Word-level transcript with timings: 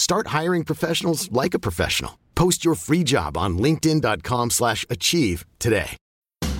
Start 0.00 0.28
hiring 0.28 0.64
professionals 0.64 1.30
like 1.30 1.52
a 1.52 1.58
professional. 1.58 2.18
Post 2.34 2.64
your 2.64 2.74
free 2.74 3.04
job 3.04 3.36
on 3.36 3.58
linkedin.com/achieve 3.58 4.50
slash 4.50 4.86
achieve 4.88 5.44
today. 5.58 5.90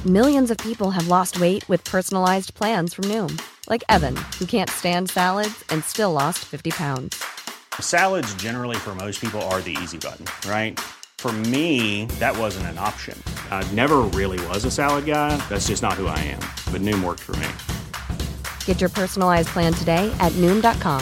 Millions 0.05 0.51
of 0.51 0.59
people 0.59 0.91
have 0.91 1.09
lost 1.09 1.41
weight 1.41 1.67
with 1.67 1.83
personalized 1.85 2.53
plans 2.53 2.93
from 2.93 3.05
Noom, 3.05 3.41
like 3.67 3.83
Evan, 3.89 4.15
who 4.39 4.45
can't 4.45 4.69
stand 4.69 5.09
salads 5.09 5.65
and 5.71 5.83
still 5.85 6.13
lost 6.13 6.41
50 6.45 6.71
pounds. 6.71 7.25
Salads, 7.81 8.35
generally, 8.35 8.77
for 8.77 8.95
most 8.95 9.23
people, 9.23 9.41
are 9.53 9.63
the 9.63 9.75
easy 9.83 9.97
button, 9.97 10.27
right? 10.47 10.79
For 11.17 11.33
me, 11.33 12.05
that 12.19 12.37
wasn't 12.37 12.67
an 12.67 12.77
option. 12.79 13.17
I 13.51 13.65
never 13.73 14.01
really 14.19 14.41
was 14.49 14.67
a 14.67 14.71
salad 14.71 15.07
guy. 15.07 15.39
That's 15.49 15.69
just 15.69 15.83
not 15.83 15.95
who 15.95 16.09
I 16.09 16.19
am. 16.35 16.43
But 16.73 16.83
Noom 16.83 17.03
worked 17.03 17.25
for 17.25 17.37
me. 17.37 17.49
Get 18.67 18.83
your 18.83 18.91
personalized 18.91 19.49
plan 19.49 19.73
today 19.73 20.13
at 20.21 20.33
Noom.com. 20.43 21.01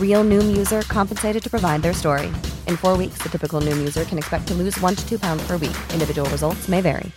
Real 0.00 0.22
Noom 0.22 0.56
user 0.56 0.82
compensated 0.82 1.42
to 1.42 1.50
provide 1.50 1.82
their 1.82 1.92
story. 1.92 2.28
In 2.68 2.76
four 2.76 2.96
weeks, 2.96 3.18
the 3.18 3.28
typical 3.28 3.60
Noom 3.60 3.78
user 3.78 4.04
can 4.04 4.18
expect 4.18 4.46
to 4.46 4.54
lose 4.54 4.80
one 4.80 4.94
to 4.94 5.08
two 5.08 5.18
pounds 5.18 5.44
per 5.44 5.56
week. 5.56 5.76
Individual 5.92 6.28
results 6.30 6.68
may 6.68 6.80
vary. 6.80 7.10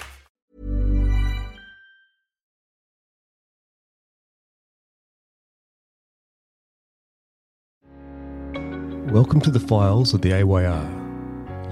Welcome 9.11 9.39
to 9.42 9.52
the 9.52 9.59
files 9.59 10.14
of 10.14 10.22
the 10.22 10.33
AYR. 10.33 10.83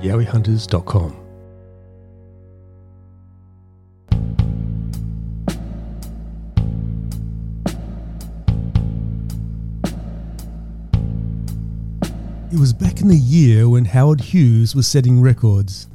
YowieHunters.com. 0.02 1.25
It 12.56 12.60
was 12.62 12.72
back 12.72 13.02
in 13.02 13.10
the 13.10 13.18
year 13.18 13.68
when 13.68 13.84
Howard 13.84 14.22
Hughes 14.22 14.76
was 14.76 14.88
setting 14.88 15.20
records. 15.20 15.90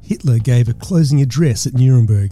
Hitler 0.00 0.38
gave 0.38 0.68
a 0.68 0.74
closing 0.74 1.20
address 1.20 1.66
at 1.66 1.74
Nuremberg. 1.74 2.30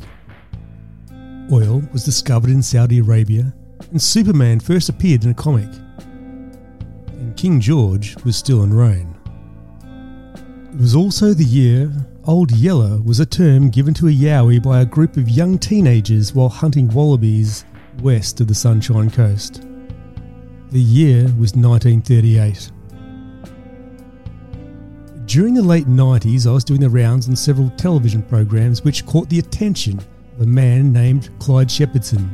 Oil 1.51 1.83
was 1.93 2.05
discovered 2.05 2.51
in 2.51 2.63
Saudi 2.63 3.01
Arabia, 3.01 3.53
and 3.91 4.01
Superman 4.01 4.61
first 4.61 4.89
appeared 4.89 5.25
in 5.25 5.31
a 5.31 5.35
comic. 5.35 5.69
And 7.09 7.37
King 7.37 7.61
George 7.61 8.15
was 8.23 8.37
still 8.37 8.63
in 8.63 8.73
reign. 8.73 9.13
It 10.73 10.79
was 10.79 10.95
also 10.95 11.35
the 11.35 11.43
year 11.43 11.91
Old 12.23 12.53
Yeller 12.53 13.03
was 13.03 13.19
a 13.19 13.27
term 13.27 13.71
given 13.71 13.93
to 13.95 14.07
a 14.07 14.13
Yowie 14.13 14.63
by 14.63 14.83
a 14.83 14.87
group 14.87 15.17
of 15.17 15.29
young 15.29 15.59
teenagers 15.59 16.33
while 16.33 16.49
hunting 16.49 16.87
wallabies 16.91 17.65
west 18.03 18.41
of 18.41 18.47
the 18.47 18.55
Sunshine 18.55 19.11
Coast. 19.11 19.67
The 20.71 20.81
year 20.81 21.25
was 21.25 21.57
1938. 21.57 22.71
During 25.33 25.55
the 25.55 25.63
late 25.63 25.87
90s, 25.87 26.47
I 26.47 26.53
was 26.53 26.63
doing 26.63 26.83
the 26.83 26.91
rounds 26.91 27.27
on 27.27 27.35
several 27.35 27.71
television 27.71 28.21
programs 28.21 28.85
which 28.85 29.07
caught 29.07 29.31
the 29.31 29.39
attention 29.39 29.99
of 29.99 30.43
a 30.43 30.47
man 30.47 30.93
named 30.93 31.31
Clyde 31.39 31.69
Shepherdson, 31.69 32.29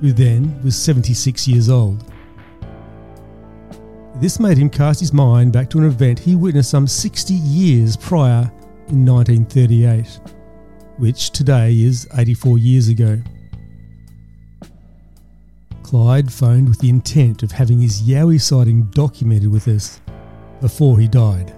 who 0.00 0.12
then 0.12 0.60
was 0.64 0.74
76 0.74 1.46
years 1.46 1.70
old. 1.70 2.12
This 4.16 4.40
made 4.40 4.58
him 4.58 4.68
cast 4.68 4.98
his 4.98 5.12
mind 5.12 5.52
back 5.52 5.70
to 5.70 5.78
an 5.78 5.84
event 5.84 6.18
he 6.18 6.34
witnessed 6.34 6.70
some 6.70 6.88
60 6.88 7.34
years 7.34 7.96
prior 7.96 8.50
in 8.88 9.06
1938, 9.06 10.18
which 10.96 11.30
today 11.30 11.80
is 11.80 12.08
84 12.18 12.58
years 12.58 12.88
ago. 12.88 13.22
Clyde 15.84 16.32
phoned 16.32 16.68
with 16.68 16.80
the 16.80 16.90
intent 16.90 17.44
of 17.44 17.52
having 17.52 17.78
his 17.78 18.02
Yowie 18.02 18.40
sighting 18.40 18.90
documented 18.90 19.52
with 19.52 19.68
us 19.68 20.00
before 20.60 20.98
he 20.98 21.06
died. 21.06 21.54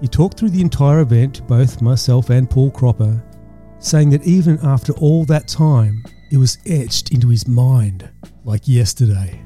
He 0.00 0.08
talked 0.08 0.38
through 0.38 0.50
the 0.50 0.60
entire 0.60 1.00
event 1.00 1.36
to 1.36 1.42
both 1.42 1.80
myself 1.80 2.30
and 2.30 2.48
Paul 2.48 2.70
Cropper, 2.70 3.22
saying 3.78 4.10
that 4.10 4.26
even 4.26 4.58
after 4.62 4.92
all 4.94 5.24
that 5.24 5.48
time, 5.48 6.04
it 6.30 6.36
was 6.36 6.58
etched 6.66 7.12
into 7.12 7.28
his 7.28 7.48
mind 7.48 8.08
like 8.44 8.68
yesterday. 8.68 9.42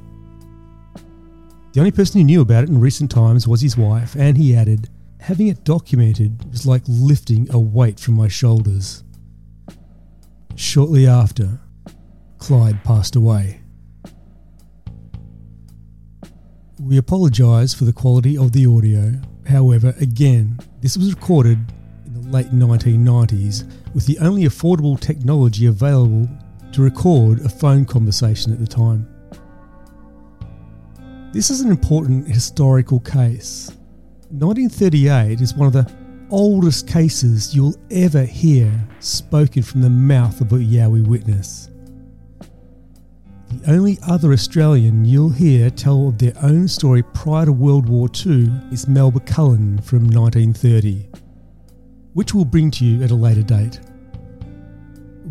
The 1.72 1.80
only 1.80 1.92
person 1.92 2.20
who 2.20 2.24
knew 2.24 2.40
about 2.40 2.64
it 2.64 2.70
in 2.70 2.80
recent 2.80 3.10
times 3.10 3.46
was 3.46 3.60
his 3.60 3.76
wife, 3.76 4.16
and 4.16 4.36
he 4.36 4.56
added, 4.56 4.88
Having 5.20 5.48
it 5.48 5.64
documented 5.64 6.50
was 6.50 6.66
like 6.66 6.82
lifting 6.88 7.46
a 7.52 7.58
weight 7.58 8.00
from 8.00 8.14
my 8.14 8.26
shoulders. 8.26 9.04
Shortly 10.56 11.06
after, 11.06 11.60
Clyde 12.38 12.82
passed 12.82 13.14
away. 13.14 13.60
We 16.80 16.96
apologise 16.96 17.74
for 17.74 17.84
the 17.84 17.92
quality 17.92 18.36
of 18.36 18.52
the 18.52 18.66
audio. 18.66 19.20
However, 19.50 19.92
again, 20.00 20.60
this 20.80 20.96
was 20.96 21.12
recorded 21.12 21.58
in 22.06 22.14
the 22.14 22.28
late 22.28 22.52
1990s 22.52 23.64
with 23.94 24.06
the 24.06 24.16
only 24.20 24.44
affordable 24.44 24.98
technology 24.98 25.66
available 25.66 26.28
to 26.70 26.82
record 26.82 27.40
a 27.40 27.48
phone 27.48 27.84
conversation 27.84 28.52
at 28.52 28.60
the 28.60 28.66
time. 28.66 29.08
This 31.32 31.50
is 31.50 31.62
an 31.62 31.70
important 31.70 32.28
historical 32.28 33.00
case. 33.00 33.72
1938 34.30 35.40
is 35.40 35.54
one 35.54 35.66
of 35.66 35.72
the 35.72 35.92
oldest 36.30 36.86
cases 36.86 37.52
you'll 37.52 37.74
ever 37.90 38.22
hear 38.22 38.72
spoken 39.00 39.64
from 39.64 39.80
the 39.80 39.90
mouth 39.90 40.40
of 40.40 40.52
a 40.52 40.58
Yowie 40.58 41.04
witness. 41.04 41.70
The 43.50 43.72
only 43.72 43.98
other 44.06 44.32
Australian 44.32 45.04
you'll 45.04 45.30
hear 45.30 45.70
tell 45.70 46.06
of 46.06 46.18
their 46.18 46.34
own 46.40 46.68
story 46.68 47.02
prior 47.02 47.46
to 47.46 47.52
World 47.52 47.88
War 47.88 48.08
II 48.24 48.48
is 48.70 48.86
Mel 48.86 49.10
McCullen 49.10 49.82
from 49.82 50.04
1930, 50.04 51.08
which 52.14 52.32
we'll 52.32 52.44
bring 52.44 52.70
to 52.70 52.84
you 52.84 53.02
at 53.02 53.10
a 53.10 53.16
later 53.16 53.42
date. 53.42 53.80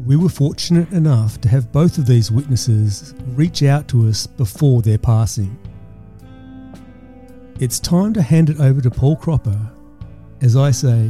We 0.05 0.17
were 0.17 0.27
fortunate 0.27 0.91
enough 0.91 1.39
to 1.41 1.47
have 1.49 1.71
both 1.71 1.97
of 1.97 2.07
these 2.07 2.29
witnesses 2.29 3.15
reach 3.35 3.63
out 3.63 3.87
to 3.89 4.09
us 4.09 4.27
before 4.27 4.81
their 4.81 4.97
passing. 4.97 5.57
It's 7.61 7.79
time 7.79 8.13
to 8.15 8.21
hand 8.21 8.49
it 8.49 8.59
over 8.59 8.81
to 8.81 8.91
Paul 8.91 9.15
Cropper. 9.15 9.71
As 10.41 10.57
I 10.57 10.71
say, 10.71 11.09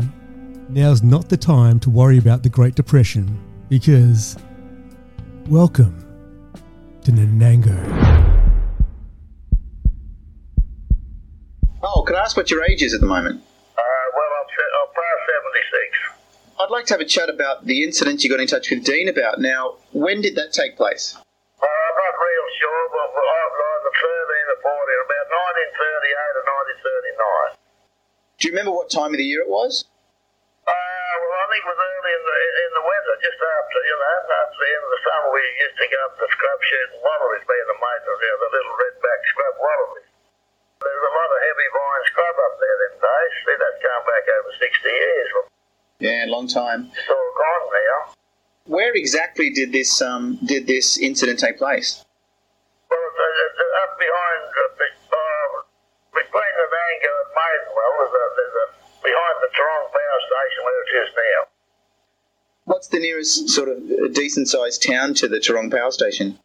now's 0.69 1.01
not 1.01 1.27
the 1.27 1.37
time 1.37 1.79
to 1.79 1.89
worry 1.89 2.19
about 2.19 2.43
the 2.43 2.49
Great 2.49 2.75
Depression 2.75 3.39
because, 3.67 4.37
welcome 5.47 6.05
to 7.03 7.11
Nanango. 7.11 7.77
Oh, 11.81 12.03
can 12.03 12.15
I 12.15 12.19
ask 12.19 12.35
what 12.35 12.51
your 12.51 12.63
age 12.63 12.81
is 12.83 12.93
at 12.93 12.99
the 12.99 13.07
moment? 13.07 13.39
Uh, 13.39 13.81
well, 14.15 14.31
I'm, 14.41 14.47
se- 14.51 14.73
I'm 14.75 14.89
past 14.91 15.21
76. 15.47 16.59
I'd 16.59 16.69
like 16.71 16.85
to 16.87 16.93
have 16.93 17.01
a 17.01 17.07
chat 17.07 17.29
about 17.29 17.65
the 17.65 17.83
incident 17.83 18.23
you 18.23 18.29
got 18.29 18.41
in 18.41 18.47
touch 18.47 18.69
with 18.69 18.83
Dean 18.83 19.07
about. 19.07 19.39
Now, 19.39 19.77
when 19.93 20.19
did 20.21 20.35
that 20.35 20.51
take 20.51 20.75
place? 20.75 21.15
Uh, 21.15 21.63
I'm 21.63 21.95
not 21.95 22.15
real 22.19 22.47
sure, 22.59 22.83
but 22.91 23.07
I'm 23.15 23.53
on 23.63 23.79
the 23.87 23.93
13 23.95 24.51
or 24.51 24.59
14, 24.59 25.07
about 25.07 25.27
1938 25.31 26.35
or 26.35 26.43
1939. 27.55 27.55
Do 28.39 28.47
you 28.47 28.51
remember 28.51 28.71
what 28.75 28.89
time 28.91 29.11
of 29.15 29.17
the 29.17 29.23
year 29.23 29.41
it 29.41 29.49
was? 29.49 29.85
Uh, 31.49 31.57
think 31.57 31.65
it 31.65 31.73
was 31.73 31.81
early 31.81 32.13
in 32.13 32.23
the 32.29 32.37
in 32.61 32.71
the 32.77 32.85
winter, 32.85 33.15
just 33.25 33.41
after 33.41 33.77
you 33.81 33.97
know, 33.97 34.21
after 34.37 34.57
the 34.61 34.69
end 34.69 34.83
of 34.85 34.91
the 34.93 35.01
summer, 35.01 35.29
we 35.33 35.41
used 35.65 35.77
to 35.81 35.87
go 35.89 35.97
up 36.05 36.13
to 36.21 36.25
scrub 36.29 36.59
shooting 36.61 37.01
wallabies, 37.01 37.41
being 37.49 37.69
the 37.73 37.79
major, 37.81 38.13
you 38.13 38.29
know, 38.29 38.37
the 38.37 38.49
little 38.53 38.75
red-backed 38.77 39.25
scrub 39.33 39.55
wallabies. 39.57 40.09
There's 40.77 41.05
a 41.09 41.13
lot 41.17 41.29
of 41.33 41.39
heavy 41.41 41.69
vine 41.73 42.03
scrub 42.05 42.37
up 42.37 42.53
there 42.61 42.77
them 42.85 42.95
days. 43.01 43.33
See, 43.49 43.57
that's 43.57 43.81
going 43.81 44.05
back 44.05 44.25
over 44.29 44.51
60 44.61 44.93
years. 44.93 45.29
Yeah, 45.97 46.21
long 46.29 46.45
time. 46.45 46.93
It's 46.93 47.09
all 47.09 47.31
gone 47.33 47.65
now. 47.73 47.97
Where 48.69 48.93
exactly 48.93 49.49
did 49.49 49.73
this 49.73 50.05
um 50.05 50.37
did 50.45 50.69
this 50.69 51.01
incident 51.01 51.41
take 51.41 51.57
place? 51.57 52.05
Well, 52.93 53.01
it's, 53.01 53.17
it's, 53.17 53.57
it's 53.57 53.75
up 53.89 53.97
behind, 53.97 54.41
uh, 54.53 54.85
uh, 54.85 55.49
between 56.13 56.53
Nanango 56.61 57.09
and 57.09 57.29
Maidenwell, 57.33 57.93
there's 57.97 58.13
a, 58.13 58.48
behind 59.09 59.35
the 59.41 59.49
Tarong 59.57 59.85
Power 59.89 60.19
Station 60.29 60.59
where 60.65 60.79
it 60.85 60.91
is 61.01 61.09
now. 61.17 61.41
What's 62.69 62.87
the 62.93 63.01
nearest 63.01 63.49
sort 63.49 63.69
of 63.73 63.81
decent 64.13 64.45
sized 64.47 64.85
town 64.85 65.17
to 65.17 65.27
the 65.27 65.41
Tarong 65.41 65.73
Power 65.73 65.89
Station? 65.91 66.37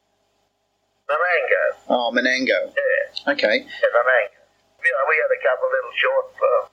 Nanango, 1.05 1.65
Oh, 1.93 2.09
Nanango. 2.17 2.73
yeah, 2.73 3.33
Okay. 3.37 3.57
yeah, 3.69 3.91
Nanango. 3.93 4.41
You 4.81 4.93
know, 4.93 5.05
we 5.09 5.17
had 5.21 5.33
a 5.33 5.41
couple 5.45 5.65
of 5.69 5.73
little 5.77 5.97
short 6.01 6.27
uh, 6.41 6.65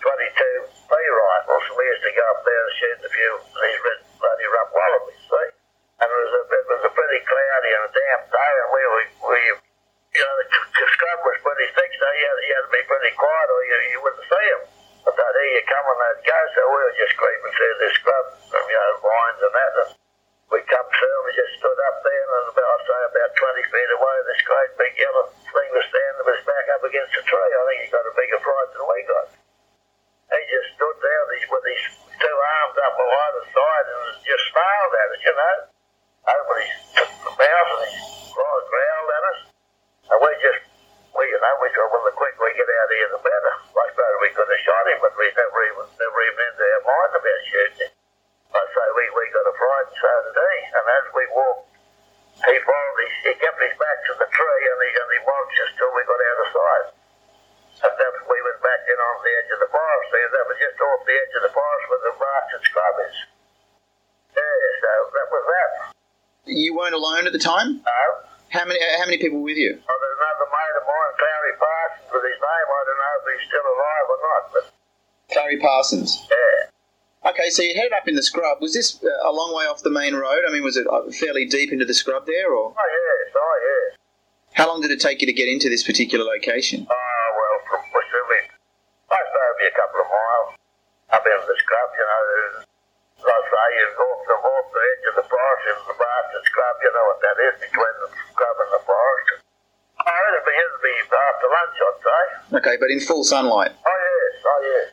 22 0.00 0.88
P 0.88 0.92
rifles, 0.92 1.64
and 1.68 1.76
we 1.76 1.84
used 1.92 2.04
to 2.08 2.12
go 2.16 2.24
up 2.36 2.40
there 2.44 2.62
and 2.64 2.74
shoot 2.80 2.98
a 3.04 3.10
few 3.12 3.30
of 3.36 3.42
these 3.52 3.80
red 3.84 4.00
bloody 4.16 4.48
rough 4.48 4.72
wallabies, 4.72 5.22
see? 5.28 5.48
And 6.00 6.08
it 6.08 6.16
was 6.20 6.32
a, 6.36 6.42
it 6.52 6.66
was 6.72 6.82
a 6.88 6.92
pretty 6.92 7.20
cloudy 7.24 7.70
and 7.76 7.84
a 7.88 7.92
damp 7.92 8.22
day, 8.32 8.52
and 8.64 8.68
we 8.72 8.82
were, 8.88 9.04
we, 9.28 9.40
you 10.16 10.22
know, 10.24 10.34
the, 10.40 10.46
the 10.52 10.86
scrub 10.96 11.20
was 11.24 11.36
pretty 11.44 11.68
thick, 11.76 11.90
so 11.96 12.04
you 12.16 12.24
had, 12.28 12.38
you 12.44 12.52
had 12.56 12.64
to 12.68 12.72
be 12.76 12.82
pretty 12.88 13.12
quiet 13.16 13.48
or 13.52 13.60
you, 13.64 13.76
you 13.92 13.98
wouldn't 14.04 14.24
see 14.28 14.46
them. 14.56 14.62
But 15.06 15.14
hear 15.14 15.54
you 15.54 15.62
coming, 15.70 15.98
they'd 16.02 16.26
go, 16.26 16.38
so 16.50 16.60
we 16.66 16.78
were 16.82 16.98
just 16.98 17.14
creeping 17.14 17.54
through 17.54 17.76
the 17.78 17.88
scrub, 17.94 18.26
you 18.58 18.74
know, 18.74 18.90
vines 18.98 19.40
and 19.46 19.54
that, 19.54 19.72
and 19.86 19.90
we 20.50 20.58
come 20.66 20.88
through 20.90 21.14
and 21.22 21.26
we 21.30 21.32
just 21.38 21.54
stood 21.62 21.78
up 21.86 21.96
there, 22.02 22.26
and 22.26 22.50
about, 22.50 22.66
I'd 22.66 22.86
say 22.90 23.00
about 23.14 23.30
20 23.38 23.70
feet 23.70 23.90
away, 23.94 24.16
this 24.26 24.42
great 24.42 24.72
big 24.74 24.94
yellow 24.98 25.30
thing 25.30 25.70
was 25.70 25.86
standing 25.86 26.18
with 26.26 26.34
his 26.34 26.42
back 26.42 26.66
up 26.74 26.82
against 26.82 27.14
a 27.14 27.22
tree. 27.22 27.52
I 27.54 27.62
think 27.70 27.78
he 27.86 27.94
got 27.94 28.10
a 28.10 28.14
bigger 28.18 28.40
fright 28.42 28.70
than 28.74 28.82
we 28.82 28.98
got. 29.06 29.26
He 30.26 30.40
just 30.50 30.68
stood 30.74 30.98
there 30.98 31.22
with 31.54 31.64
his 31.70 31.82
two 32.18 32.36
arms 32.58 32.76
up 32.82 32.98
on 32.98 33.06
either 33.06 33.44
side 33.54 33.86
and 33.86 34.02
just 34.26 34.44
smiled 34.50 34.94
at 34.98 35.14
us, 35.14 35.22
you 35.22 35.34
know. 35.38 35.56
Opened 36.26 36.66
his 36.66 36.74
mouth 37.30 37.70
and 37.78 37.82
he 37.86 37.98
growled 38.34 39.10
at 39.14 39.24
us. 39.30 39.40
And 40.10 40.18
we 40.18 40.30
just, 40.42 40.62
we, 41.14 41.22
you 41.30 41.38
know, 41.38 41.54
we 41.62 41.70
thought, 41.70 41.94
well, 41.94 42.02
the 42.02 42.14
quicker 42.18 42.42
we 42.42 42.58
get 42.58 42.66
out 42.66 42.90
of 42.90 42.96
here, 42.98 43.10
the 43.14 43.22
better. 43.22 43.54
I 43.70 43.84
suppose 43.94 44.18
we 44.18 44.30
could 44.34 44.50
have 44.50 44.66
shot 45.32 45.42
him, 45.42 45.50
but 45.50 45.58
we 45.58 45.66
never 45.66 45.82
even, 45.82 45.86
never 45.98 46.20
even 46.22 46.42
entered 46.46 46.70
our 46.76 46.84
mind 46.86 47.12
about 47.18 47.40
shooting. 47.50 47.92
I 48.54 48.62
say, 48.62 48.86
we, 48.94 49.04
we 49.10 49.24
got 49.34 49.50
a 49.50 49.54
fright, 49.58 49.88
so 49.90 50.10
did 50.30 50.38
he. 50.38 50.58
And 50.70 50.84
as 50.86 51.04
we 51.12 51.24
walked, 51.34 51.66
he 52.36 52.54
followed, 52.62 52.98
he, 53.00 53.08
he 53.26 53.32
kept 53.42 53.58
his 53.58 53.74
back 53.76 53.98
to 54.06 54.12
the 54.22 54.28
tree 54.30 54.64
and 54.70 54.78
he, 54.80 54.90
and 54.92 55.08
he 55.12 55.20
watched 55.24 55.58
us 55.66 55.72
till 55.76 55.92
we 55.92 56.02
got 56.06 56.20
out 56.20 56.38
of 56.40 56.48
sight. 56.52 56.86
And 57.76 57.94
then 57.96 58.12
we 58.24 58.38
went 58.40 58.60
back 58.64 58.82
in 58.88 58.96
on 58.96 59.16
the 59.20 59.32
edge 59.36 59.50
of 59.52 59.60
the 59.60 59.70
forest. 59.72 60.06
See, 60.08 60.24
that 60.24 60.46
was 60.48 60.58
just 60.60 60.78
off 60.80 61.00
the 61.04 61.16
edge 61.16 61.34
of 61.36 61.42
the 61.44 61.52
forest 61.52 61.84
where 61.90 62.02
the 62.06 62.14
bastard 62.16 62.64
scrub 62.64 62.96
is. 63.04 63.16
Yeah, 64.32 64.64
so 64.80 64.90
that 65.12 65.28
was 65.28 65.44
that. 65.44 65.70
You 66.48 66.72
weren't 66.76 66.96
alone 66.96 67.28
at 67.28 67.34
the 67.36 67.42
time. 67.42 67.84
No. 67.84 68.00
How 68.54 68.64
many 68.64 68.78
uh, 68.80 68.96
how 69.02 69.06
many 69.10 69.18
people 69.18 69.42
were 69.42 69.50
with 69.50 69.60
you? 69.60 69.74
Oh, 69.76 69.96
there's 70.00 70.20
another 70.22 70.48
mate 70.48 70.76
of 70.78 70.84
mine, 70.86 71.12
Clary 71.18 71.54
Parsons, 71.58 72.08
with 72.14 72.24
his 72.24 72.38
name. 72.38 72.68
I 72.70 72.80
don't 72.86 72.96
know 72.96 73.14
if 73.18 73.24
he's 73.26 73.44
still 73.50 73.66
alive 73.66 74.06
or 74.06 74.18
not, 74.22 74.42
but 74.54 74.64
Clary 75.32 75.58
Parsons. 75.58 76.26
yeah. 76.30 77.30
Okay, 77.30 77.50
so 77.50 77.62
you 77.62 77.74
headed 77.74 77.92
up 77.92 78.06
in 78.06 78.14
the 78.14 78.22
scrub. 78.22 78.62
Was 78.62 78.72
this 78.74 79.02
uh, 79.02 79.08
a 79.28 79.32
long 79.34 79.50
way 79.50 79.66
off 79.66 79.82
the 79.82 79.90
main 79.90 80.14
road? 80.14 80.46
I 80.46 80.52
mean, 80.52 80.62
was 80.62 80.76
it 80.78 80.86
uh, 80.86 81.10
fairly 81.10 81.44
deep 81.44 81.72
into 81.74 81.84
the 81.84 81.94
scrub 81.94 82.22
there, 82.26 82.54
or 82.54 82.70
Oh, 82.70 82.86
yes, 82.86 83.34
oh, 83.34 83.56
yes. 83.66 83.98
how 84.54 84.68
long 84.70 84.78
did 84.80 84.92
it 84.94 85.00
take 85.02 85.18
you 85.20 85.26
to 85.26 85.34
get 85.34 85.48
into 85.50 85.66
this 85.68 85.82
particular 85.82 86.22
location? 86.24 86.86
Oh, 86.86 87.26
well, 87.34 87.56
from 87.66 87.82
Washington, 87.90 88.54
I 89.10 89.18
be 89.58 89.66
a 89.66 89.74
couple 89.74 89.98
of 90.04 90.06
miles 90.06 90.50
up 91.18 91.24
into 91.26 91.46
the 91.50 91.56
scrub, 91.58 91.88
you 91.98 92.06
know. 92.06 92.22
Like 93.26 93.34
I 93.34 93.42
say, 93.42 93.68
you 93.74 93.86
off 93.98 94.22
the, 94.30 94.36
off 94.38 94.66
the 94.70 94.82
edge 94.86 95.04
of 95.10 95.14
the 95.18 95.26
forest 95.26 95.64
into 95.66 95.84
the 95.90 95.96
bastard 95.98 96.44
scrub, 96.46 96.74
you 96.78 96.90
know 96.94 97.04
what 97.10 97.18
that 97.26 97.36
is, 97.42 97.54
between 97.58 97.94
the 98.06 98.08
scrub 98.30 98.56
and 98.62 98.70
the 98.70 98.82
forest. 98.86 99.30
Oh, 99.98 100.22
it'd 100.30 100.46
be, 100.46 100.54
it'd 100.54 100.78
be 100.84 100.94
after 101.10 101.48
lunch, 101.50 101.76
I'd 101.82 101.98
say. 102.06 102.22
Okay, 102.62 102.76
but 102.78 102.94
in 102.94 103.02
full 103.02 103.26
sunlight. 103.26 103.74
Oh, 103.74 103.98
yes, 103.98 104.34
oh, 104.46 104.60
yes. 104.62 104.86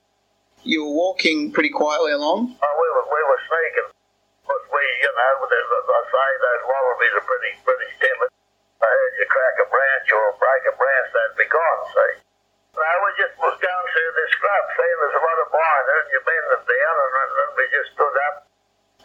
You 0.63 0.87
were 0.87 0.95
walking 0.95 1.51
pretty 1.51 1.75
quietly 1.75 2.15
along. 2.15 2.55
Oh, 2.55 2.75
we 2.79 2.87
were, 2.95 3.07
we 3.11 3.21
were 3.27 3.41
sneaking. 3.43 3.89
But 4.47 4.61
we, 4.71 4.83
you 5.03 5.11
know, 5.11 5.33
as 5.43 5.87
I 5.91 6.01
say, 6.07 6.29
those 6.39 6.63
wallabies 6.63 7.13
are 7.19 7.27
pretty, 7.27 7.51
pretty 7.67 7.91
timid. 7.99 8.31
I 8.79 8.87
heard 8.87 9.13
you 9.19 9.27
crack 9.27 9.55
a 9.59 9.67
branch 9.67 10.07
or 10.11 10.23
break 10.39 10.63
a 10.67 10.73
branch, 10.79 11.07
they'd 11.11 11.39
be 11.43 11.47
gone, 11.51 11.81
see? 11.91 12.13
No, 12.79 12.89
we 13.03 13.09
just 13.19 13.35
was 13.39 13.55
going 13.59 13.87
through 13.91 14.11
the 14.15 14.25
scrub, 14.35 14.63
seeing 14.75 14.99
there's 15.03 15.19
a 15.19 15.23
lot 15.23 15.37
of 15.43 15.47
there, 15.51 15.99
and 16.03 16.09
you 16.15 16.19
bend 16.23 16.47
them 16.51 16.63
down, 16.63 16.95
and 16.95 17.31
then 17.35 17.49
we 17.59 17.63
just 17.71 17.89
stood 17.95 18.17
up, 18.31 18.35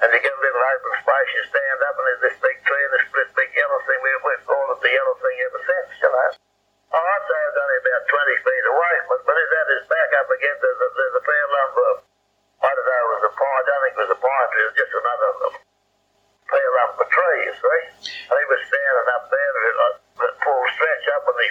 and 0.02 0.08
you 0.14 0.19
get 0.22 0.34
a 0.34 0.43
little 0.43 0.62
open 0.62 0.94
space, 1.02 1.31
you 1.34 1.43
stand 1.46 1.78
up, 1.90 1.94
and 1.99 2.06
there's 2.06 2.25
this 2.31 2.38
big 2.38 2.58
tree 2.64 2.84
and 2.87 2.93
this 2.99 3.06
this 3.19 3.31
big 3.34 3.50
yellow 3.55 3.78
thing. 3.82 3.99
We, 3.99 4.10
we've 4.25 4.46
called 4.46 4.78
it 4.78 4.81
the 4.82 4.90
yellow 4.94 5.16
thing 5.19 5.37
ever 5.43 5.60
since, 5.62 5.90
you 6.00 6.10
know. 6.10 6.31
Oh, 6.88 7.05
I'd 7.05 7.25
say 7.29 7.38
it's 7.49 7.58
only 7.61 7.79
about 7.85 8.02
20 8.08 8.44
feet 8.49 8.64
away, 8.73 8.94
but, 9.12 9.20
but 9.29 9.35
it's 9.37 9.52
at 9.52 9.69
his 9.76 9.87
back 9.93 10.11
up 10.25 10.29
against, 10.32 10.61
there's 10.64 10.81
a, 10.81 10.88
there's 10.96 11.17
a 11.20 11.25
fair 11.25 11.44
lump 11.52 11.75
of, 11.76 11.94
I 12.64 12.70
don't 12.73 12.88
know, 12.88 13.02
it 13.05 13.12
was 13.12 13.26
a 13.29 13.32
pine, 13.37 13.61
I 13.61 13.64
don't 13.69 13.82
think 13.85 13.93
it 13.93 14.05
was 14.08 14.14
a 14.17 14.20
pine 14.25 14.49
tree, 14.49 14.64
it 14.64 14.69
was 14.73 14.79
just 14.81 14.94
another 14.96 15.31
fair 16.49 16.69
lump 16.81 16.96
of 16.96 17.08
tree, 17.12 17.40
you 17.44 17.55
see. 17.61 17.81
And 18.32 18.37
he 18.40 18.46
was 18.49 18.61
standing 18.64 19.08
up 19.20 19.25
there 19.29 19.52
at 19.52 19.76
a 19.76 19.88
at 20.19 20.35
full 20.43 20.64
stretch 20.75 21.06
up, 21.14 21.25
and 21.29 21.38
he 21.38 21.49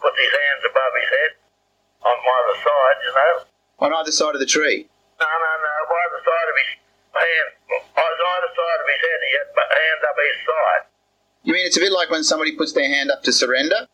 puts 0.00 0.18
his 0.18 0.32
hands 0.32 0.62
above 0.66 0.92
his 0.98 1.08
head 1.12 1.32
on 2.08 2.16
either 2.16 2.56
side, 2.64 2.98
you 3.04 3.12
know. 3.12 3.34
On 3.78 3.88
either 3.94 4.14
side 4.14 4.34
of 4.34 4.42
the 4.42 4.48
tree. 4.48 4.88
No, 5.20 5.28
no, 5.28 5.52
no, 5.58 5.74
by 5.86 6.04
the 6.16 6.20
side 6.22 6.48
of 6.48 6.56
his 6.58 6.70
hand, 7.14 7.48
on 7.92 8.10
either 8.10 8.50
side 8.56 8.80
of 8.82 8.88
his 8.88 9.00
head, 9.04 9.18
he 9.20 9.30
had 9.36 9.48
my 9.54 9.66
hand 9.68 10.00
up 10.06 10.16
his 10.18 10.38
side. 10.42 10.82
You 11.44 11.52
mean 11.54 11.64
it's 11.66 11.78
a 11.78 11.84
bit 11.84 11.92
like 11.94 12.10
when 12.10 12.24
somebody 12.24 12.56
puts 12.56 12.72
their 12.72 12.88
hand 12.88 13.10
up 13.10 13.22
to 13.24 13.32
surrender? 13.32 13.86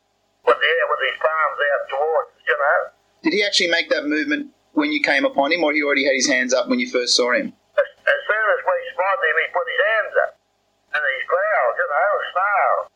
With, 0.45 0.61
yeah, 0.61 0.85
with 0.89 1.03
his 1.09 1.17
palms 1.21 1.59
out 1.61 1.83
towards, 1.89 2.31
us, 2.37 2.43
you 2.45 2.57
know. 2.57 2.81
Did 3.25 3.33
he 3.33 3.41
actually 3.41 3.73
make 3.73 3.89
that 3.89 4.05
movement 4.05 4.53
when 4.77 4.93
you 4.93 5.01
came 5.01 5.25
upon 5.25 5.49
him, 5.49 5.65
or 5.65 5.73
he 5.73 5.81
already 5.81 6.05
had 6.05 6.13
his 6.13 6.29
hands 6.29 6.53
up 6.53 6.69
when 6.69 6.77
you 6.77 6.85
first 6.93 7.17
saw 7.17 7.33
him? 7.33 7.57
As, 7.73 7.89
as 7.89 8.21
soon 8.29 8.47
as 8.53 8.61
we 8.61 8.77
spotted 8.93 9.25
him, 9.25 9.37
he 9.41 9.47
put 9.49 9.65
his 9.65 9.81
hands 9.81 10.15
up. 10.29 10.33
And 10.93 11.01
he 11.01 11.17
growled, 11.25 11.75
you 11.81 11.87
know, 11.89 12.13
snarled. 12.37 12.87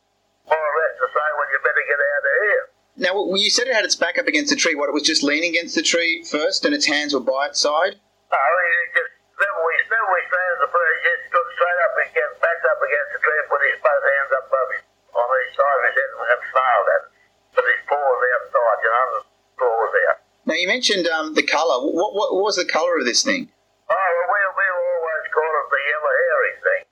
More 0.53 0.61
or 0.61 0.75
less 0.85 0.93
to 1.01 1.07
say, 1.09 1.27
well, 1.33 1.49
you 1.49 1.59
better 1.65 1.85
get 1.89 1.97
out 1.97 2.23
of 2.29 2.33
here. 2.45 2.63
Now, 2.99 3.13
you 3.33 3.49
said 3.49 3.65
it 3.65 3.73
had 3.73 3.89
its 3.89 3.97
back 3.97 4.21
up 4.21 4.29
against 4.29 4.53
the 4.53 4.59
tree. 4.59 4.77
What, 4.77 4.85
it 4.85 4.93
was 4.93 5.07
just 5.07 5.25
leaning 5.25 5.57
against 5.57 5.73
the 5.73 5.81
tree 5.81 6.21
first, 6.21 6.61
and 6.61 6.77
its 6.77 6.85
hands 6.85 7.17
were 7.17 7.25
by 7.25 7.49
its 7.49 7.57
side? 7.57 7.97
No, 7.97 8.37
he 8.37 8.69
he 8.69 8.85
just, 9.01 9.13
never 9.33 9.61
we, 9.65 9.73
never 9.89 10.09
we 10.13 10.21
stand 10.29 10.55
the 10.61 10.69
prayer, 10.69 10.93
he 10.93 10.99
just 11.09 11.21
stood 11.33 11.47
straight 11.57 11.79
up 11.89 11.93
and 11.97 12.05
against, 12.05 12.37
backed 12.37 12.65
up 12.69 12.79
against 12.85 13.11
the 13.17 13.21
tree 13.25 13.39
and 13.41 13.49
put 13.49 13.61
his 13.65 13.81
both 13.81 14.05
hands 14.05 14.31
up 14.37 14.45
above 14.45 14.69
him, 14.77 14.83
on 15.17 15.25
each 15.25 15.53
side 15.57 15.77
of 15.79 15.83
his 15.89 15.95
head 15.97 16.09
and, 16.13 16.21
and 16.21 16.41
snarled 16.53 16.89
at 16.93 17.01
it. 17.01 17.09
But 17.57 17.65
his 17.65 17.81
paws 17.89 18.21
outside, 18.37 18.77
you 18.77 18.89
know, 18.93 19.01
and 19.01 19.13
the 19.17 19.21
claws 19.57 19.93
out. 20.05 20.17
Now, 20.45 20.48
you 20.59 20.67
mentioned 20.67 21.07
um, 21.07 21.33
the 21.33 21.43
colour. 21.43 21.79
What, 21.85 22.13
what, 22.13 22.33
what 22.35 22.43
was 22.43 22.55
the 22.57 22.65
colour 22.65 22.99
of 22.99 23.05
this 23.05 23.23
thing? 23.23 23.49
Oh, 23.89 23.95
well, 23.95 24.29
we, 24.29 24.39
we 24.59 24.65
always 24.69 25.25
call 25.33 25.49
it 25.49 25.67
the 25.71 25.81
yellow 25.87 26.13
hairy 26.19 26.53
thing. 26.61 26.83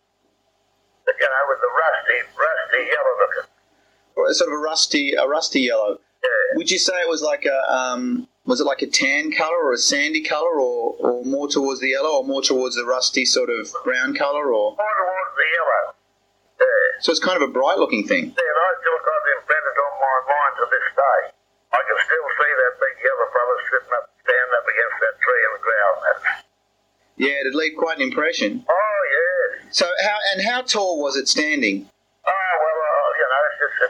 You 1.08 1.26
know, 1.26 1.44
with 1.50 1.62
the 1.62 1.72
rusty, 1.72 2.18
rusty 2.36 2.82
yellow 2.90 3.16
looking. 3.20 3.48
Or 4.16 4.34
Sort 4.34 4.50
of 4.50 4.54
a 4.54 4.62
rusty, 4.62 5.14
a 5.14 5.28
rusty 5.28 5.62
yellow. 5.62 6.00
Yeah. 6.24 6.58
Would 6.58 6.70
you 6.70 6.80
say 6.80 6.94
it 6.94 7.10
was 7.10 7.22
like 7.22 7.46
a, 7.46 7.58
um, 7.72 8.28
was 8.46 8.60
it 8.60 8.66
like 8.66 8.82
a 8.82 8.88
tan 8.88 9.32
colour 9.32 9.58
or 9.58 9.74
a 9.74 9.78
sandy 9.78 10.22
colour, 10.24 10.60
or, 10.60 10.96
or 11.00 11.26
more 11.26 11.48
towards 11.48 11.82
the 11.82 11.90
yellow, 11.90 12.22
or 12.22 12.24
more 12.26 12.42
towards 12.42 12.76
the 12.76 12.86
rusty 12.86 13.26
sort 13.26 13.50
of 13.50 13.70
brown 13.84 14.16
colour, 14.16 14.54
or? 14.54 14.76
More 14.76 14.96
towards 14.98 15.34
the 15.38 15.48
yellow. 15.54 15.84
Yeah. 16.60 17.02
So 17.02 17.12
it's 17.12 17.22
kind 17.22 17.38
of 17.42 17.48
a 17.48 17.52
bright 17.54 17.78
looking 17.78 18.06
thing. 18.06 18.34
Yeah, 18.34 18.50
and 18.52 18.60
I 18.62 18.70
still 18.82 19.00
got 19.06 19.22
it 19.22 19.38
imprinted 19.42 19.78
on 19.78 19.94
my 20.02 20.18
mind 20.26 20.54
to 20.58 20.66
this 20.70 20.88
day. 20.98 21.20
I 21.76 21.82
can 21.84 21.98
still 22.02 22.28
see 22.40 22.52
that 22.58 22.74
big 22.82 22.96
yellow 23.04 23.28
fella 23.30 23.56
sitting 23.70 23.94
up, 23.94 24.06
standing 24.22 24.54
up 24.58 24.66
against 24.66 24.98
that 25.02 25.16
tree 25.22 25.44
and 25.46 25.56
growling 25.62 26.06
at 26.08 26.18
us. 26.18 26.26
Yeah, 27.18 27.42
it'd 27.42 27.58
leave 27.58 27.74
quite 27.74 27.98
an 27.98 28.06
impression. 28.06 28.62
Oh, 28.70 29.00
yes. 29.10 29.74
So 29.74 29.90
how 30.06 30.18
and 30.34 30.46
how 30.46 30.62
tall 30.62 31.02
was 31.02 31.18
it 31.18 31.28
standing? 31.28 31.90
Oh, 31.90 32.54
well, 32.62 32.80
uh, 32.86 33.10
you 33.18 33.26
know, 33.26 33.42
it's 33.50 33.58
just, 33.58 33.78
a, 33.82 33.88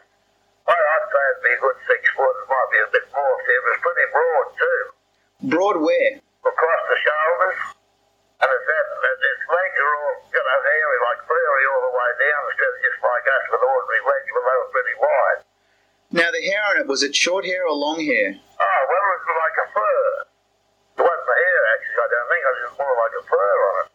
I, 0.72 0.76
I'd 0.76 1.06
say 1.12 1.24
it'd 1.36 1.44
be 1.44 1.52
a 1.52 1.60
good 1.60 1.80
six 1.92 2.02
foot. 2.16 2.36
It 2.40 2.48
might 2.48 2.70
be 2.72 2.80
a 2.88 2.90
bit 2.96 3.06
more 3.12 3.36
if 3.36 3.48
it 3.52 3.62
was 3.68 3.78
pretty 3.84 4.08
broad, 4.16 4.48
too. 4.56 4.82
Broad 5.52 5.78
where? 5.84 6.14
Across 6.24 6.82
the 6.88 6.98
shoulders. 7.04 7.60
And 8.38 8.48
it's 8.48 8.68
that, 8.70 8.86
that 8.96 9.18
its 9.20 9.44
legs 9.50 9.76
are 9.76 9.92
all, 9.92 10.16
you 10.32 10.40
know, 10.40 10.60
hairy 10.64 11.00
like 11.12 11.20
furry 11.28 11.64
all 11.68 11.82
the 11.84 11.94
way 12.00 12.10
down 12.22 12.42
instead 12.48 12.72
of 12.72 12.80
just 12.80 13.00
like 13.04 13.26
us 13.28 13.44
with 13.52 13.62
ordinary 13.66 14.04
legs, 14.08 14.30
but 14.32 14.44
they 14.48 14.56
were 14.56 14.72
pretty 14.72 14.96
wide. 15.04 15.40
Now 16.16 16.30
the 16.32 16.44
hair 16.48 16.64
on 16.72 16.76
it 16.80 16.88
was 16.88 17.04
it 17.04 17.12
short 17.12 17.44
hair 17.44 17.68
or 17.68 17.76
long 17.76 18.00
hair? 18.00 18.40
Oh, 18.40 18.82
well, 18.88 19.06
it 19.12 19.22
was 19.26 19.36
like 19.42 19.58
a 19.58 19.68
fur. 19.76 20.06
It 21.02 21.04
wasn't 21.06 21.38
hair, 21.44 21.60
actually, 21.76 21.98
I 21.98 22.08
don't 22.08 22.30
think. 22.30 22.42
It 22.46 22.52
was 22.54 22.62
just 22.70 22.78
more 22.78 22.97
like 23.08 23.16
a 23.16 23.24
fur 23.24 23.56
on 23.72 23.76
it. 23.86 23.92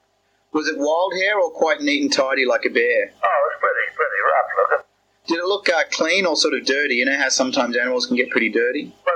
Was 0.57 0.69
it 0.69 0.77
wild 0.81 1.13
hair 1.21 1.37
or 1.37 1.53
quite 1.53 1.81
neat 1.81 2.01
and 2.01 2.13
tidy 2.13 2.45
like 2.49 2.65
a 2.65 2.73
bear? 2.73 3.13
Oh, 3.13 3.29
it 3.29 3.45
was 3.45 3.57
pretty, 3.61 3.87
pretty 3.93 4.21
rough 4.25 4.51
looking. 4.57 4.85
Did 5.29 5.39
it 5.39 5.49
look 5.49 5.69
uh, 5.69 5.85
clean 5.93 6.25
or 6.25 6.37
sort 6.37 6.55
of 6.55 6.65
dirty? 6.65 6.97
You 6.97 7.05
know 7.05 7.17
how 7.17 7.29
sometimes 7.29 7.77
animals 7.77 8.07
can 8.07 8.17
get 8.17 8.31
pretty 8.31 8.49
dirty. 8.49 8.93
But 9.05 9.13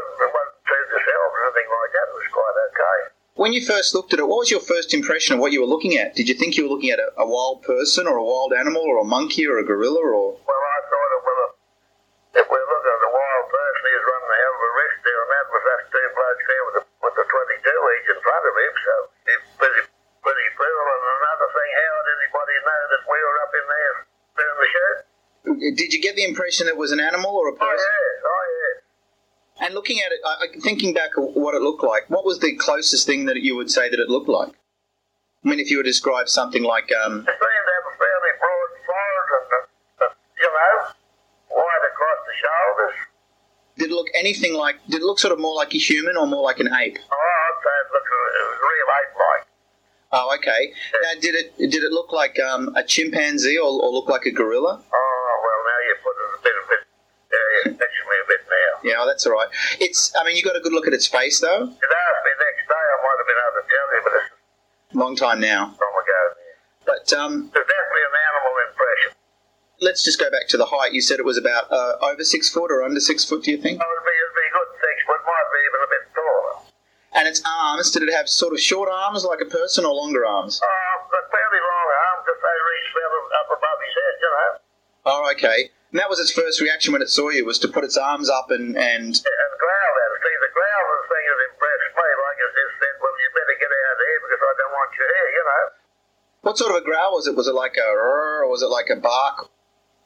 like 1.86 1.94
that. 1.94 2.06
It 2.10 2.16
was 2.18 2.30
quite 2.34 2.56
okay. 2.72 2.98
When 3.36 3.52
you 3.52 3.62
first 3.62 3.94
looked 3.94 4.12
at 4.12 4.18
it, 4.18 4.26
what 4.26 4.42
was 4.42 4.50
your 4.50 4.64
first 4.64 4.94
impression 4.94 5.36
of 5.36 5.40
what 5.40 5.52
you 5.52 5.60
were 5.60 5.70
looking 5.70 5.94
at? 5.96 6.16
Did 6.16 6.28
you 6.28 6.34
think 6.34 6.56
you 6.56 6.64
were 6.64 6.72
looking 6.72 6.90
at 6.90 6.98
a, 6.98 7.12
a 7.20 7.26
wild 7.26 7.62
person 7.62 8.06
or 8.08 8.16
a 8.16 8.24
wild 8.24 8.52
animal 8.56 8.82
or 8.82 8.98
a 9.00 9.06
monkey 9.06 9.46
or 9.46 9.58
a 9.58 9.64
gorilla 9.64 10.00
or? 10.00 10.40
Well, 10.40 10.62
I 10.66 10.78
thought 10.88 11.10
it 11.14 11.22
was 11.22 11.38
a, 11.44 11.48
if 12.42 12.46
we're 12.48 12.68
looking 12.68 12.92
at 12.96 13.02
a 13.06 13.12
wild 13.12 13.46
person, 13.52 13.82
he's 13.86 14.04
running 14.08 14.32
a 14.32 14.38
hell 14.40 14.56
of 14.56 14.62
a 14.66 14.72
risk 14.72 14.96
there, 15.04 15.20
and 15.20 15.30
that 15.30 15.46
was 15.52 15.62
us 15.62 15.82
two 15.92 16.06
blokes 16.16 16.44
there 16.48 16.64
with 16.64 16.74
the, 16.80 16.82
with 17.06 17.14
the 17.16 17.26
22 17.28 17.92
each 17.92 18.08
in 18.08 18.18
front 18.24 18.44
of 18.46 18.54
him, 18.56 18.74
so 18.82 18.94
it's 19.30 19.46
pretty, 19.60 19.82
pretty 20.24 20.46
cool. 20.56 20.84
And 20.96 21.02
another 21.06 21.48
thing, 21.52 21.70
how 21.76 21.92
did 21.92 22.16
anybody 22.16 22.56
know 22.56 22.82
that 22.88 23.02
we 23.04 23.18
were 23.20 23.38
up 23.44 23.52
in 23.52 23.66
there 23.68 23.94
doing 24.36 24.58
the 24.58 24.70
show? 24.72 24.90
Did 25.76 25.92
you 25.92 26.00
get 26.00 26.16
the 26.16 26.24
impression 26.24 26.66
it 26.68 26.76
was 26.76 26.90
an 26.92 27.00
animal 27.00 27.32
or 27.36 27.48
a 27.48 27.52
person? 27.52 27.64
Oh, 27.64 27.70
person? 27.70 27.86
yeah, 27.92 28.28
oh, 28.32 28.44
yeah. 29.60 29.66
And 29.66 29.74
looking 29.74 29.98
at 30.04 30.12
it, 30.12 30.20
I, 30.24 30.44
I- 30.44 30.60
thinking 30.60 30.94
back 30.94 31.16
of 31.16 31.24
what 31.34 31.54
it 31.54 31.60
looked 31.62 31.84
like, 31.84 32.08
what 32.08 32.24
was 32.24 32.40
the 32.40 32.54
closest 32.56 33.06
thing 33.06 33.26
that 33.26 33.36
you 33.42 33.56
would 33.56 33.70
say 33.70 33.88
that 33.90 34.00
it 34.00 34.08
looked 34.08 34.28
like? 34.28 34.48
I 35.44 35.48
mean, 35.48 35.60
if 35.60 35.70
you 35.70 35.76
were 35.76 35.84
to 35.84 35.88
describe 35.90 36.28
something 36.28 36.62
like, 36.64 36.90
um, 37.04 37.20
It 37.20 37.26
seemed 37.26 37.26
to 37.26 37.72
have 37.76 37.86
a 37.86 37.94
fairly 37.96 38.32
broad 38.42 38.70
forehead 38.84 39.28
and, 39.36 39.48
uh, 39.52 40.04
uh, 40.04 40.14
you 40.42 40.48
know, 40.50 40.74
wide 41.56 41.84
across 41.92 42.18
the 42.26 42.34
shoulders. 42.42 42.96
did 43.78 43.90
it 43.90 43.94
look 43.94 44.08
anything 44.18 44.54
like? 44.54 44.76
Did 44.88 45.02
it 45.02 45.06
look 45.06 45.20
sort 45.20 45.32
of 45.32 45.38
more 45.38 45.54
like 45.54 45.72
a 45.74 45.78
human 45.78 46.16
or 46.16 46.26
more 46.26 46.42
like 46.42 46.58
an 46.58 46.66
ape? 46.74 46.98
Oh, 46.98 47.14
I'd 47.14 47.58
say 47.62 47.74
it, 47.78 47.88
looked, 47.94 48.10
it 48.10 48.44
was 48.48 48.58
real 48.58 48.88
ape-like. 49.00 49.44
Oh, 50.18 50.34
okay. 50.38 50.72
Now, 51.02 51.20
did 51.20 51.34
it 51.36 51.56
did 51.58 51.82
it 51.84 51.92
look 51.92 52.10
like 52.12 52.40
um, 52.40 52.74
a 52.74 52.82
chimpanzee 52.82 53.58
or, 53.58 53.68
or 53.70 53.90
look 53.92 54.08
like 54.08 54.24
a 54.26 54.32
gorilla? 54.32 54.82
Oh, 54.82 55.30
well, 55.44 55.60
now 55.62 55.78
you're 55.86 56.02
putting 56.02 56.26
a 56.26 56.42
bit, 56.42 56.54
a 56.58 56.64
bit, 56.70 56.80
yeah, 57.30 57.46
you're 57.70 57.74
touching 57.78 58.06
me 58.10 58.16
a 58.18 58.26
Yeah, 58.86 59.02
that's 59.04 59.26
all 59.26 59.32
right. 59.34 59.48
It's. 59.82 60.14
I 60.14 60.22
mean, 60.22 60.36
you 60.38 60.42
got 60.46 60.54
a 60.56 60.60
good 60.62 60.72
look 60.72 60.86
at 60.86 60.94
its 60.94 61.06
face 61.10 61.40
though. 61.42 61.66
If 61.66 61.90
asked 61.90 62.22
me 62.22 62.32
next 62.38 62.64
day, 62.70 62.84
I 62.86 62.96
might 63.02 63.18
have 63.18 63.26
been 63.26 63.40
able 63.42 63.56
to 63.58 63.64
tell 63.66 63.86
you, 63.90 64.00
but 64.06 64.12
it's 64.22 64.94
Long 64.94 65.16
time 65.18 65.40
now. 65.42 65.74
long 65.74 65.96
ago. 65.98 66.22
But 66.86 67.06
um, 67.18 67.50
There's 67.50 67.66
definitely 67.66 68.04
an 68.06 68.16
animal 68.30 68.54
impression. 68.70 69.10
let's 69.82 70.06
just 70.06 70.18
go 70.22 70.30
back 70.30 70.46
to 70.54 70.56
the 70.56 70.70
height. 70.70 70.94
You 70.94 71.02
said 71.02 71.18
it 71.18 71.26
was 71.26 71.36
about 71.36 71.66
uh, 71.74 71.98
over 72.00 72.22
six 72.22 72.48
foot 72.48 72.70
or 72.70 72.86
under 72.86 73.00
six 73.02 73.24
foot. 73.26 73.42
Do 73.42 73.50
you 73.50 73.58
think? 73.58 73.82
Oh, 73.82 73.90
it'd 73.90 74.06
be, 74.06 74.14
it'd 74.14 74.38
be 74.38 74.48
good 74.54 74.70
six 74.78 74.96
foot, 75.02 75.20
might 75.26 75.48
be 75.50 75.60
even 75.66 75.80
a 75.82 75.90
bit 75.90 76.04
taller. 76.14 76.54
And 77.18 77.24
its 77.26 77.42
arms. 77.42 77.90
Did 77.90 78.04
it 78.06 78.14
have 78.14 78.28
sort 78.30 78.52
of 78.54 78.60
short 78.62 78.88
arms 78.88 79.24
like 79.26 79.42
a 79.42 79.50
person 79.50 79.82
or 79.84 79.92
longer 79.92 80.22
arms? 80.24 80.62
But 80.62 81.26
fairly 81.34 81.58
long 81.58 81.88
arms, 82.14 82.24
if 82.30 82.38
they 82.38 82.56
reach 82.70 82.88
up 83.34 83.48
above 83.50 83.78
his 83.82 83.94
head, 83.98 84.14
you 84.22 84.30
know. 84.30 84.50
Oh, 85.10 85.30
okay. 85.34 85.70
And 85.96 86.04
that 86.04 86.12
was 86.12 86.20
its 86.20 86.28
first 86.28 86.60
reaction 86.60 86.92
when 86.92 87.00
it 87.00 87.08
saw 87.08 87.32
you 87.32 87.48
was 87.48 87.56
to 87.64 87.72
put 87.72 87.80
its 87.80 87.96
arms 87.96 88.28
up 88.28 88.52
and 88.52 88.76
and 88.76 89.08
And 89.16 89.52
growl 89.56 89.94
at 89.96 90.10
it. 90.12 90.20
See, 90.20 90.36
the 90.44 90.52
growling 90.52 91.04
thing 91.08 91.24
has 91.24 91.40
impressed 91.48 91.92
me. 91.96 92.08
Like 92.20 92.36
it 92.36 92.52
just 92.52 92.74
said, 92.84 92.94
well, 93.00 93.16
you 93.16 93.28
better 93.32 93.56
get 93.56 93.72
out 93.72 93.96
of 93.96 94.04
here 94.04 94.20
because 94.28 94.42
I 94.44 94.52
don't 94.60 94.74
want 94.76 94.90
you 94.92 95.04
here, 95.08 95.28
you 95.32 95.44
know. 95.48 95.64
what 96.44 96.60
sort 96.60 96.76
of 96.76 96.76
a 96.76 96.84
growl 96.84 97.16
was 97.16 97.24
it? 97.24 97.32
Was 97.32 97.48
it 97.48 97.56
like 97.56 97.80
a 97.80 97.88
roar 97.96 98.44
or 98.44 98.52
was 98.52 98.60
it 98.60 98.68
like 98.68 98.92
a 98.92 99.00
bark? 99.00 99.48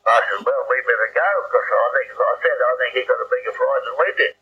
I 0.06 0.22
said, 0.30 0.46
well, 0.46 0.62
we 0.70 0.78
better 0.86 1.10
go 1.10 1.30
because 1.50 1.66
I 1.74 1.88
think, 1.98 2.06
I 2.14 2.34
said, 2.38 2.54
I 2.54 2.72
think 2.78 2.90
he 2.94 3.02
got 3.10 3.18
a 3.18 3.26
bigger 3.26 3.50
fright 3.58 3.82
than 3.82 3.94
we 3.98 4.08
did. 4.14 4.32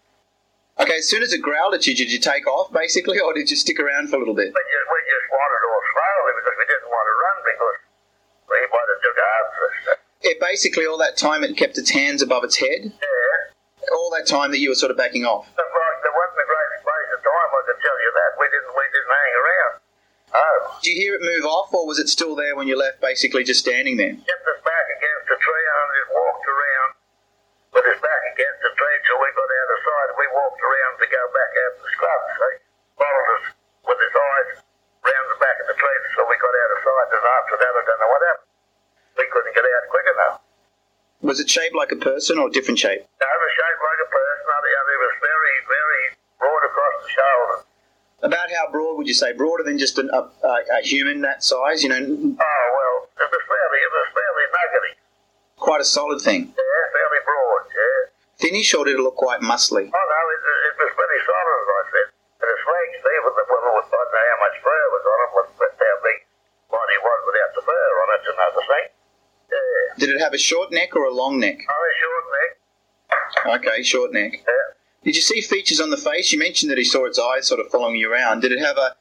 Okay, 0.84 1.00
as 1.00 1.08
soon 1.08 1.24
as 1.24 1.32
it 1.32 1.40
growled 1.40 1.72
at 1.72 1.88
you, 1.88 1.96
did 1.96 2.12
you 2.12 2.20
take 2.20 2.44
off 2.44 2.76
basically, 2.76 3.16
or 3.24 3.32
did 3.32 3.48
you 3.48 3.56
stick 3.56 3.80
around 3.80 4.12
for 4.12 4.20
a 4.20 4.20
little 4.20 4.36
bit? 4.36 4.52
We 4.52 4.62
just, 4.68 4.84
we 4.92 5.00
just 5.00 5.26
wanted 5.32 5.58
to 5.64 5.68
slowly 5.96 6.32
because 6.44 6.56
we 6.60 6.66
didn't 6.68 6.92
want 6.92 7.06
to 7.08 7.14
run 7.16 7.36
because 7.40 7.76
he 8.52 8.68
might 8.68 8.88
have 8.92 9.00
took 9.00 9.16
after 9.16 9.60
us. 9.96 10.07
It 10.22 10.40
basically 10.40 10.86
all 10.86 10.98
that 10.98 11.16
time 11.16 11.44
it 11.44 11.56
kept 11.56 11.78
its 11.78 11.90
hands 11.90 12.22
above 12.22 12.42
its 12.42 12.58
head. 12.58 12.90
Yeah. 12.90 13.94
All 13.94 14.10
that 14.12 14.26
time 14.26 14.50
that 14.50 14.58
you 14.58 14.68
were 14.68 14.78
sort 14.78 14.90
of 14.90 14.98
backing 14.98 15.24
off. 15.24 15.46
But 15.54 15.64
there 15.70 16.12
wasn't 16.12 16.42
a 16.42 16.48
great 16.48 16.72
space 16.82 17.10
of 17.14 17.20
time, 17.22 17.50
I 17.54 17.60
can 17.70 17.78
tell 17.78 17.98
you 18.02 18.10
that. 18.12 18.30
We 18.36 18.46
didn't, 18.50 18.72
we 18.74 18.84
didn't 18.90 19.14
hang 19.14 19.34
around. 19.38 19.72
Oh. 20.28 20.58
Did 20.82 20.90
you 20.92 20.96
hear 21.00 21.14
it 21.16 21.24
move 21.24 21.46
off, 21.48 21.72
or 21.72 21.86
was 21.88 21.96
it 21.96 22.12
still 22.12 22.36
there 22.36 22.52
when 22.52 22.68
you 22.68 22.76
left, 22.76 23.00
basically 23.00 23.44
just 23.48 23.64
standing 23.64 23.96
there? 23.96 24.12
Kept 24.12 24.46
us 24.52 24.60
back 24.60 24.86
against 24.92 25.24
the 25.32 25.38
tree 25.40 25.66
and 25.72 25.88
it 26.04 26.08
walked 26.12 26.46
around 26.46 26.90
with 27.72 27.86
his 27.88 28.00
back 28.02 28.22
against 28.34 28.60
the 28.60 28.72
tree 28.76 28.96
till 29.08 29.18
we 29.22 29.28
got 29.32 29.48
out 29.48 29.70
of 29.72 29.80
sight. 29.86 30.08
We 30.18 30.26
walked 30.34 30.60
around 30.60 30.94
to 31.00 31.06
go 31.08 31.22
back 31.32 31.52
out 31.62 31.72
the 31.80 31.88
scrub, 31.94 32.20
see? 32.36 32.56
Followed 33.00 33.28
us 33.38 33.44
with 33.86 33.98
his 34.02 34.14
eyes 34.18 34.48
round 35.00 35.26
the 35.32 35.38
back 35.40 35.56
of 35.62 35.66
the 35.72 35.76
tree 35.78 35.98
till 36.12 36.26
we 36.28 36.36
got 36.36 36.54
out 36.58 36.70
of 36.76 36.80
sight. 36.84 37.08
And 37.14 37.24
after 37.24 37.54
that, 37.56 37.72
I 37.72 37.82
don't 37.86 38.00
know 38.02 38.10
what 38.12 38.22
happened. 38.28 38.50
We 39.16 39.24
couldn't 39.32 39.54
get 39.56 39.64
out 39.64 39.84
quick 39.88 40.08
enough. 40.12 40.36
Was 41.28 41.40
it 41.44 41.50
shaped 41.52 41.76
like 41.76 41.92
a 41.92 42.00
person 42.00 42.40
or 42.40 42.48
a 42.48 42.50
different 42.50 42.80
shape? 42.80 43.04
No, 43.04 43.26
it 43.28 43.40
was 43.44 43.52
shaped 43.52 43.82
like 43.84 44.00
a 44.00 44.08
person, 44.08 44.48
and 44.48 44.88
it 44.88 45.00
was 45.04 45.14
very, 45.20 45.54
very 45.68 46.02
broad 46.40 46.62
across 46.64 46.94
the 47.04 47.10
shoulder. 47.12 47.58
About 48.24 48.48
how 48.48 48.72
broad 48.72 48.96
would 48.96 49.04
you 49.06 49.12
say? 49.12 49.36
Broader 49.36 49.62
than 49.62 49.76
just 49.76 50.00
an, 50.00 50.08
a, 50.08 50.24
a, 50.24 50.54
a 50.72 50.80
human 50.82 51.20
that 51.28 51.44
size? 51.44 51.84
You 51.84 51.92
know, 51.92 52.00
Oh, 52.00 52.64
well, 52.72 52.96
it 53.12 53.28
was 53.28 53.44
fairly, 53.44 53.78
it 53.84 53.92
was 53.92 54.08
fairly 54.16 54.44
nuggety. 54.56 54.92
quite 55.60 55.84
a 55.84 55.88
solid 55.88 56.24
thing. 56.24 56.48
Yeah, 56.48 56.84
fairly 56.96 57.20
broad, 57.28 57.62
yeah. 57.76 58.00
Thinnish, 58.40 58.72
or 58.72 58.88
did 58.88 58.96
it 58.96 59.04
look 59.04 59.20
quite 59.20 59.44
muscly? 59.44 59.84
Oh, 59.84 60.06
no, 60.08 60.20
it, 60.32 60.40
it 60.40 60.74
was 60.80 60.90
pretty 60.96 61.20
solid, 61.28 61.56
as 61.60 61.68
I 61.68 61.82
said. 61.92 62.08
And 62.40 62.48
his 62.56 62.64
legs, 62.64 62.96
the, 63.04 63.12
well, 63.20 63.68
I 63.68 63.84
don't 63.84 64.12
know 64.16 64.24
how 64.32 64.38
much 64.48 64.56
fur 64.64 64.82
was 64.96 65.04
on 65.04 65.18
it, 65.28 65.30
but 65.36 65.46
but 65.60 65.72
how 65.76 65.94
big 66.08 66.18
body 66.72 66.96
was 67.04 67.20
without 67.28 67.50
the 67.52 67.62
fur 67.68 67.86
on 68.00 68.06
it's 68.16 68.28
another 68.32 68.64
thing. 68.64 68.86
Yeah. 69.52 69.87
Did 69.98 70.10
it 70.10 70.20
have 70.20 70.32
a 70.32 70.38
short 70.38 70.72
neck 70.72 70.94
or 70.96 71.04
a 71.04 71.12
long 71.12 71.38
neck? 71.40 71.58
Oh, 71.68 71.90
a 71.90 71.94
short 72.00 72.24
neck. 72.38 73.66
Okay, 73.66 73.82
short 73.82 74.12
neck. 74.12 74.32
Yeah. 74.46 74.74
Did 75.04 75.16
you 75.16 75.22
see 75.22 75.40
features 75.40 75.80
on 75.80 75.90
the 75.90 75.96
face? 75.96 76.32
You 76.32 76.38
mentioned 76.38 76.70
that 76.70 76.78
he 76.78 76.84
saw 76.84 77.06
its 77.06 77.18
eyes 77.18 77.46
sort 77.46 77.60
of 77.60 77.70
following 77.70 77.96
you 77.96 78.12
around. 78.12 78.40
Did 78.40 78.52
it 78.52 78.58
have 78.58 78.76
a? 78.76 78.94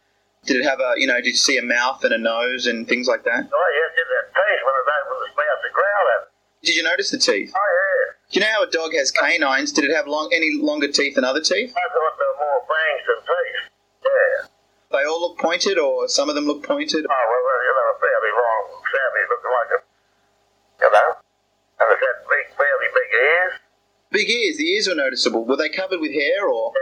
Did 0.45 0.57
it 0.57 0.63
have 0.63 0.79
a? 0.79 0.93
You 0.97 1.07
know, 1.07 1.17
did 1.17 1.27
you 1.27 1.35
see 1.35 1.57
a 1.57 1.63
mouth 1.63 2.03
and 2.03 2.13
a 2.13 2.17
nose 2.17 2.67
and 2.67 2.87
things 2.87 3.07
like 3.07 3.23
that? 3.25 3.49
Oh, 3.51 3.69
yes, 3.75 3.89
did 3.97 4.07
that 4.07 4.27
teeth 4.31 4.61
when 4.63 4.75
it 4.77 4.85
opened 4.87 5.27
its 5.27 5.35
mouth 5.35 5.61
to 5.65 5.69
growl 5.73 6.07
at. 6.15 6.31
Did 6.63 6.75
you 6.75 6.83
notice 6.83 7.11
the 7.11 7.17
teeth? 7.17 7.51
Oh, 7.55 7.59
yeah. 7.59 8.13
Do 8.31 8.39
you 8.39 8.45
know 8.45 8.51
how 8.53 8.63
a 8.63 8.71
dog 8.71 8.93
has 8.93 9.11
canines? 9.11 9.71
Did 9.71 9.85
it 9.85 9.95
have 9.95 10.07
long, 10.07 10.29
any 10.33 10.55
longer 10.59 10.91
teeth 10.91 11.15
than 11.15 11.23
other 11.23 11.41
teeth? 11.41 11.73
I 11.75 11.85
thought 11.91 12.13
there 12.19 12.27
were 12.27 12.39
more 12.39 12.61
fangs 12.67 13.03
than 13.07 13.19
teeth. 13.23 13.65
Yeah. 14.03 14.47
They 14.91 15.03
all 15.03 15.21
look 15.21 15.39
pointed, 15.39 15.79
or 15.79 16.07
some 16.07 16.29
of 16.29 16.35
them 16.35 16.45
look 16.45 16.63
pointed. 16.63 17.03
Oh, 17.03 17.11
well, 17.11 17.43
well, 17.43 17.61
you 17.67 17.73
know, 17.75 17.89
fairly 17.99 18.31
long, 18.31 18.63
savvy, 18.87 19.23
looking 19.27 19.53
like 19.55 19.71
a, 19.75 19.79
you 20.83 20.89
know, 20.91 21.09
and 21.83 21.87
it's 21.91 22.03
had 22.03 22.17
big, 22.27 22.45
fairly 22.55 22.89
big 22.95 23.09
ears. 23.15 23.53
Big 24.17 24.33
ears. 24.33 24.57
The 24.57 24.65
ears 24.73 24.89
were 24.89 24.97
noticeable. 24.97 25.45
Were 25.45 25.61
they 25.61 25.69
covered 25.69 26.01
with 26.01 26.09
hair, 26.09 26.49
or 26.49 26.73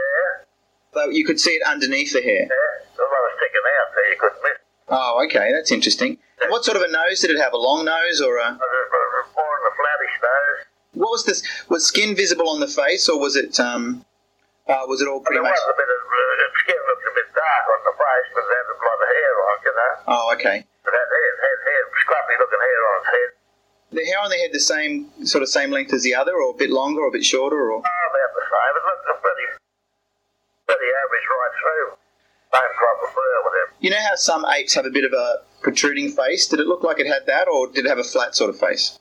Yeah, 0.96 1.12
you 1.12 1.20
could 1.20 1.36
see 1.38 1.52
it 1.52 1.62
underneath 1.68 2.16
the 2.16 2.24
hair? 2.24 2.48
yeah. 2.48 2.96
A 2.96 3.04
lot 3.04 3.22
of 3.28 3.32
sticking 3.36 3.60
out 3.76 3.88
there, 3.92 4.08
you 4.08 4.16
couldn't 4.16 4.40
miss. 4.40 4.58
Oh, 4.88 5.20
okay, 5.28 5.52
that's 5.52 5.68
interesting. 5.68 6.16
And 6.40 6.48
what 6.50 6.64
sort 6.64 6.80
of 6.80 6.82
a 6.82 6.88
nose 6.88 7.20
did 7.20 7.28
it 7.28 7.36
have? 7.36 7.52
A 7.52 7.60
long 7.60 7.84
nose, 7.84 8.24
or 8.24 8.40
a? 8.40 8.56
More 8.56 9.52
in 9.60 9.62
the 9.68 9.74
flattish 9.76 10.16
nose. 10.24 10.60
What 10.96 11.10
was 11.12 11.24
this? 11.28 11.44
Was 11.68 11.84
skin 11.84 12.16
visible 12.16 12.48
on 12.48 12.60
the 12.60 12.72
face, 12.72 13.04
or 13.06 13.20
was 13.20 13.36
it? 13.36 13.60
Um, 13.60 14.06
uh, 14.64 14.88
was 14.88 15.04
it 15.04 15.08
all 15.08 15.20
pretty 15.20 15.36
there 15.36 15.44
much? 15.44 15.60
was 15.60 15.68
a 15.68 15.76
bit 15.76 15.90
of, 15.92 16.00
uh, 16.08 16.48
skin 16.64 16.80
looked 16.88 17.04
a 17.04 17.14
bit 17.20 17.28
dark 17.36 17.64
on 17.68 17.80
the 17.84 17.94
face, 18.00 18.28
but 18.32 18.42
it 18.48 18.52
had 18.56 18.66
a 18.72 18.76
lot 18.80 18.96
of 19.04 19.08
hair 19.12 19.32
on 19.44 19.56
you 19.60 19.72
know. 19.76 19.92
Oh, 20.08 20.24
okay. 20.40 20.58
It 20.64 20.88
had 20.88 21.08
hair, 21.12 21.32
had 21.36 21.58
hair, 21.68 21.82
scruffy 22.00 22.34
looking 22.40 22.62
hair 22.64 22.80
on 22.80 22.94
its 22.96 23.10
head. 23.12 23.30
The 23.96 24.04
hair 24.04 24.20
on 24.20 24.28
the 24.28 24.36
head 24.36 24.52
the 24.52 24.60
same 24.60 25.08
sort 25.24 25.40
of 25.40 25.48
same 25.48 25.72
length 25.72 25.88
as 25.96 26.04
the 26.04 26.12
other, 26.14 26.36
or 26.36 26.52
a 26.52 26.58
bit 26.60 26.68
longer, 26.68 27.00
or 27.00 27.08
a 27.08 27.16
bit 27.16 27.24
shorter, 27.24 27.56
or 27.72 27.80
Oh, 27.80 27.80
about 27.80 28.32
the 28.36 28.44
same. 28.44 28.72
It 28.76 28.84
looked 28.84 29.08
a 29.08 29.14
pretty, 29.24 29.46
pretty 30.68 30.88
average 31.00 31.26
right 31.32 31.54
through. 31.56 31.88
Same 32.52 32.72
crop 32.76 32.98
of 33.00 33.08
fur 33.16 33.36
with 33.48 33.56
it. 33.56 33.68
you 33.80 33.88
know 33.88 34.04
how 34.04 34.12
some 34.20 34.44
apes 34.52 34.76
have 34.76 34.84
a 34.84 34.92
bit 34.92 35.08
of 35.08 35.16
a 35.16 35.40
protruding 35.64 36.12
face? 36.12 36.44
Did 36.44 36.60
it 36.60 36.68
look 36.68 36.84
like 36.84 37.00
it 37.00 37.08
had 37.08 37.24
that, 37.24 37.48
or 37.48 37.72
did 37.72 37.86
it 37.86 37.88
have 37.88 37.96
a 37.96 38.04
flat 38.04 38.36
sort 38.36 38.52
of 38.52 38.60
face? 38.60 39.00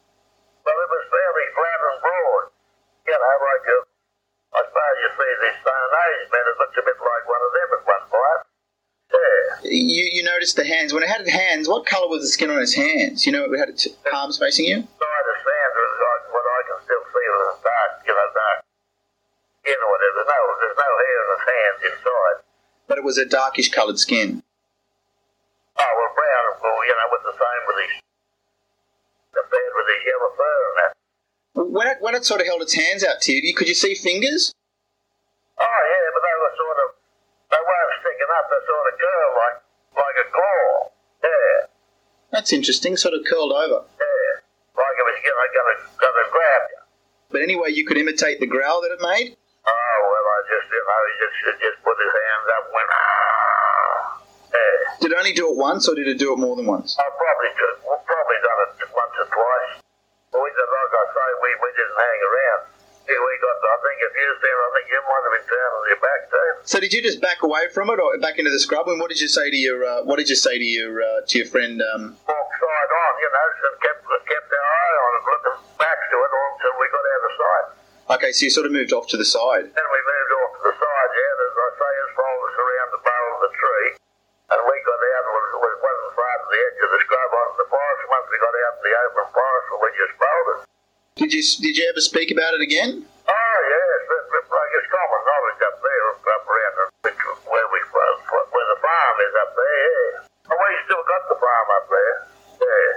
Well, 0.63 0.79
it 0.79 0.89
was 0.95 1.03
fairly 1.11 1.45
flat 1.59 1.79
and 1.91 1.97
broad. 1.99 2.43
You 3.03 3.19
know, 3.19 3.35
like 3.51 3.67
a, 3.67 3.77
I 4.55 4.59
suppose 4.63 4.95
you 5.03 5.09
see 5.11 5.31
these 5.43 5.59
stone 5.59 5.91
age 6.07 6.23
men, 6.31 6.45
it 6.47 6.55
looked 6.55 6.79
a 6.79 6.83
bit 6.87 6.97
like 7.03 7.25
one 7.27 7.43
of 7.43 7.51
them 7.51 7.69
at 7.75 7.83
one 7.83 8.05
point. 8.15 8.41
Yeah. 9.11 9.54
You 9.65 10.09
you 10.13 10.23
noticed 10.23 10.55
the 10.55 10.65
hands 10.65 10.93
when 10.93 11.01
it 11.03 11.09
had 11.09 11.27
hands. 11.27 11.67
What 11.67 11.85
colour 11.85 12.07
was 12.07 12.21
the 12.21 12.29
skin 12.29 12.49
on 12.49 12.61
its 12.61 12.73
hands? 12.73 13.25
You 13.25 13.31
know, 13.31 13.45
it 13.45 13.57
had 13.57 13.69
its 13.69 13.87
palms 14.09 14.37
facing 14.37 14.65
you. 14.65 14.77
Side 14.77 15.27
of 15.31 15.37
sand 15.41 15.71
like 15.75 16.23
what 16.29 16.45
I 16.45 16.59
can 16.69 16.77
still 16.85 17.03
see 17.09 17.25
was 17.33 17.57
dark, 17.65 17.91
you 18.05 18.13
know, 18.13 18.27
dark. 18.29 18.57
You 19.65 19.73
know 19.73 19.89
what, 19.89 19.99
there's 20.05 20.21
no, 20.21 20.39
there's 20.61 20.77
no 20.77 20.91
hair 21.01 21.17
in 21.17 21.29
his 21.33 21.45
hands 21.49 21.79
inside. 21.89 22.37
but 22.87 22.97
it 22.99 23.03
was 23.03 23.17
a 23.17 23.25
darkish 23.25 23.69
coloured 23.73 23.97
skin. 23.97 24.43
Oh, 25.77 25.91
well, 25.97 26.13
brown, 26.13 26.45
well, 26.61 26.79
you 26.85 26.93
know, 26.93 27.07
with 27.11 27.23
the 27.25 27.33
same 27.33 27.61
with 27.65 27.77
his, 27.81 27.93
the 29.33 29.43
bed 29.49 29.69
with 29.73 29.87
his 29.89 30.01
yellow 30.05 30.31
fur 30.37 30.61
and 30.69 30.77
that. 30.77 30.91
When 31.73 31.87
it 31.87 31.97
when 31.99 32.13
it 32.13 32.23
sort 32.23 32.41
of 32.41 32.47
held 32.47 32.61
its 32.61 32.77
hands 32.77 33.03
out 33.03 33.19
to 33.25 33.33
you, 33.33 33.53
could 33.57 33.67
you 33.67 33.75
see 33.75 33.95
fingers? 33.95 34.53
Oh, 35.57 35.81
yeah, 35.89 36.05
but 36.13 36.21
they 36.21 36.35
were 36.37 36.53
sort 36.55 36.77
of, 36.85 36.87
they 37.49 37.61
weren't 37.63 37.93
sticking 38.05 38.24
up, 38.35 38.45
they 38.51 38.59
sort 38.67 38.85
of 38.91 38.95
curled 38.99 39.35
like, 39.39 39.57
like 39.95 40.17
a 40.21 40.27
claw. 40.31 40.67
Yeah, 41.23 41.57
That's 42.31 42.51
interesting. 42.53 42.95
Sort 42.97 43.13
of 43.15 43.23
curled 43.25 43.51
over. 43.55 43.83
yeah. 43.87 44.33
Like 44.75 44.95
it 44.99 45.05
was, 45.07 45.17
know, 45.23 45.47
gonna, 45.55 45.75
gonna 45.97 46.25
grab 46.31 46.61
you. 46.69 46.81
But 47.31 47.41
anyway, 47.41 47.71
you 47.71 47.85
could 47.87 47.97
imitate 47.97 48.39
the 48.39 48.47
growl 48.47 48.81
that 48.83 48.91
it 48.91 49.01
made. 49.01 49.35
Oh, 49.65 49.97
well, 50.05 50.25
I 50.29 50.37
just 50.45 50.67
you 50.69 50.77
know, 50.83 51.01
he 51.09 51.13
just, 51.25 51.35
he 51.41 51.51
just 51.63 51.79
put 51.81 51.95
his 51.97 52.13
hands 52.13 52.47
up 52.59 52.63
and 52.69 52.73
went, 52.75 52.89
ah. 52.93 54.21
Yeah. 54.53 54.77
Did 55.01 55.09
it 55.11 55.17
only 55.17 55.33
do 55.33 55.49
it 55.49 55.57
once, 55.57 55.87
or 55.89 55.95
did 55.95 56.07
it 56.07 56.19
do 56.19 56.31
it 56.35 56.39
more 56.39 56.55
than 56.55 56.67
once? 56.69 56.93
I 56.99 57.07
probably 57.09 57.51
could, 57.57 57.75
we've 57.87 58.05
probably 58.05 58.39
done 58.45 58.59
it 58.77 58.91
once 58.93 59.15
or 59.19 59.27
twice. 59.31 59.73
But 60.31 60.39
we 60.43 60.49
did, 60.53 60.67
like 60.69 60.93
I 60.93 61.03
say, 61.11 61.27
we, 61.41 61.49
we 61.63 61.69
didn't 61.73 61.97
hang 61.97 62.19
around. 62.21 62.44
We 64.05 64.13
got, 64.13 64.13
I 64.13 64.13
think 64.13 64.21
you 64.21 64.29
was 64.29 64.41
there, 64.45 64.59
I 64.61 64.69
think 64.77 64.85
you 64.93 65.01
might 65.01 65.23
have 65.25 65.33
been 65.33 65.47
down 65.49 65.71
on 65.73 65.83
your 65.89 66.01
back 66.05 66.21
too. 66.29 66.49
So 66.69 66.77
did 66.77 66.91
you 66.93 67.01
just 67.01 67.21
back 67.21 67.41
away 67.41 67.65
from 67.73 67.89
it, 67.89 67.97
or 67.97 68.13
back 68.21 68.37
into 68.37 68.51
the 68.51 68.61
scrub? 68.61 68.85
And 68.85 69.01
what 69.01 69.09
did 69.09 69.17
you 69.17 69.27
say 69.27 69.49
to 69.49 69.57
your 69.57 69.81
uh, 69.85 70.05
What 70.05 70.17
did 70.21 70.29
you 70.29 70.35
say 70.37 70.57
to 70.57 70.67
your 70.67 71.01
uh, 71.01 71.25
to 71.25 71.33
your 71.37 71.47
friend? 71.49 71.81
Um, 71.81 72.13
Walk 72.29 72.49
side 72.53 72.91
on, 72.93 73.13
you 73.17 73.29
know, 73.33 73.47
so 73.57 73.67
kept, 73.81 74.01
kept 74.29 74.49
our 74.53 74.67
eye 74.69 74.97
on 75.01 75.11
it, 75.17 75.23
looking 75.25 75.57
back 75.81 75.97
to 75.97 76.15
it 76.21 76.31
until 76.37 76.73
we 76.77 76.85
got 76.93 77.05
out 77.05 77.23
of 77.25 77.33
sight. 77.33 77.67
okay, 78.17 78.31
so 78.33 78.45
you 78.45 78.51
sort 78.53 78.69
of 78.69 78.73
moved 78.73 78.93
off 78.93 79.09
to 79.09 79.17
the 79.17 79.25
side. 79.25 79.65
Then 79.73 79.87
we 79.89 79.99
moved 80.05 80.31
off 80.37 80.51
to 80.61 80.63
the 80.69 80.75
side, 80.77 81.09
yeah, 81.17 81.33
and 81.33 81.41
as 81.49 81.55
I 81.57 81.69
say, 81.81 81.91
as 82.05 82.11
far 82.13 82.33
as 82.45 82.53
around 82.61 82.89
the 82.93 83.01
barrel 83.01 83.33
of 83.37 83.41
the 83.49 83.53
tree. 83.57 83.89
And 84.45 84.59
we 84.61 84.75
got 84.85 85.01
out, 85.01 85.23
it 85.25 85.33
was, 85.33 85.47
was, 85.57 85.75
wasn't 85.81 86.13
far 86.13 86.33
to 86.37 86.47
the 86.53 86.59
edge 86.61 86.79
of 86.85 86.89
the 86.93 86.99
scrub 87.01 87.31
onto 87.33 87.57
the 87.65 87.69
forest. 87.73 88.01
Once 88.05 88.27
we 88.29 88.37
got 88.37 88.53
out 88.53 88.73
to 88.77 88.81
the 88.85 88.93
open 89.09 89.25
forest, 89.33 89.65
we 89.81 89.89
just 89.97 90.13
bolted. 90.21 90.57
Did 91.17 91.31
you 91.33 91.41
Did 91.41 91.73
you 91.81 91.85
ever 91.89 92.03
speak 92.03 92.29
about 92.29 92.53
it 92.53 92.61
again? 92.61 93.09
Oh, 93.25 93.57
yes, 93.65 93.99
it, 94.05 94.25
it, 94.37 94.45
like 94.53 94.71
knowledge 95.35 95.61
up 95.67 95.77
there, 95.83 96.03
up 96.15 96.45
around 96.47 96.73
where 97.43 97.67
we, 97.75 97.79
was, 97.91 98.15
where 98.31 98.67
the 98.71 98.79
farm 98.79 99.17
is 99.19 99.33
up 99.43 99.51
there, 99.51 99.79
yeah. 99.83 100.47
And 100.47 100.55
we 100.55 100.69
still 100.87 101.03
got 101.03 101.23
the 101.27 101.35
farm 101.35 101.67
up 101.75 101.85
there, 101.91 102.15
yeah. 102.63 102.91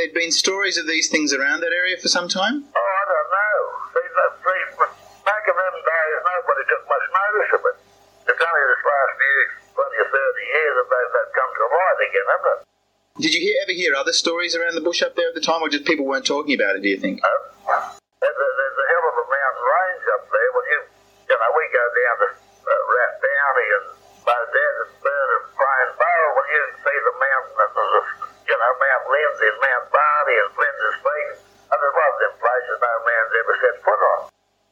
There'd 0.00 0.16
been 0.16 0.32
stories 0.32 0.78
of 0.80 0.88
these 0.88 1.12
things 1.12 1.36
around 1.36 1.60
that 1.60 1.74
area 1.76 2.00
for 2.00 2.08
some 2.08 2.30
time. 2.30 2.64
Oh, 2.72 2.78
I 2.80 3.04
don't 3.04 3.30
know. 3.36 3.58
See, 3.92 4.06
see, 4.08 4.60
back 5.26 5.44
in 5.44 5.56
them 5.58 5.76
days, 5.76 6.18
nobody 6.24 6.64
took 6.72 6.82
much 6.88 7.06
notice 7.12 7.50
of 7.58 7.62
it. 7.68 7.76
It's 8.32 8.40
only 8.40 8.64
this 8.64 8.84
last 8.86 9.12
few, 9.18 9.38
20 9.76 10.04
or 10.04 10.08
30 10.08 10.54
years 10.56 10.74
that 10.78 10.88
they've, 10.88 11.12
they've 11.12 11.34
come 11.34 11.50
to 11.52 11.64
light 11.68 12.00
again, 12.00 12.28
haven't 12.32 12.48
it? 12.48 12.60
Did 13.18 13.34
you 13.34 13.42
hear, 13.42 13.56
ever 13.66 13.74
hear 13.74 13.92
other 13.98 14.14
stories 14.14 14.54
around 14.54 14.78
the 14.78 14.84
bush 14.84 15.02
up 15.02 15.18
there 15.18 15.26
at 15.26 15.34
the 15.34 15.42
time, 15.42 15.58
or 15.60 15.68
just 15.68 15.84
people 15.84 16.06
weren't 16.06 16.24
talking 16.24 16.54
about 16.54 16.78
it? 16.78 16.86
Do 16.86 16.88
you 16.88 17.00
think? 17.02 17.18
Uh, 17.18 17.98
there's, 18.18 18.38
a, 18.38 18.48
there's 18.54 18.78
a 18.78 18.86
hell 18.94 19.04
of 19.10 19.16
a 19.18 19.26
mountain 19.26 19.64
range 19.66 20.04
up 20.14 20.24
there. 20.26 20.50
When 20.54 20.66
you, 20.70 20.80
you 21.30 21.36
know, 21.38 21.50
we 21.54 21.64
go 21.70 21.84
down 21.86 22.14
to 22.18 22.28
uh, 22.34 22.72
Rathdowney 22.94 23.68
and 23.78 23.86
by 24.26 24.34
the 24.34 24.50
desert 24.50 24.90
burn 25.00 25.28
and 25.38 25.46
Brian 25.54 25.90
Barrel, 25.94 26.32
when 26.34 26.46
you 26.50 26.62
see 26.82 26.98
the 26.98 27.14
mountain, 27.14 27.56
and 27.62 27.72
there's 27.78 27.94
a, 27.94 28.02
you 28.42 28.56
know, 28.58 28.72
Mount 28.74 29.04
Lindesay 29.06 29.48
and 29.54 29.60
Mount 29.62 29.86
Barney 29.88 30.36
and 30.42 30.50
Flinders 30.58 30.98
Peak, 30.98 31.28
and 31.42 31.78
there's 31.78 31.96
lots 31.96 32.12
of 32.12 32.20
them 32.22 32.34
places 32.42 32.76
no 32.82 32.92
man's 33.06 33.32
ever 33.38 33.54
set 33.62 33.76
foot 33.86 34.02
on. 34.02 34.20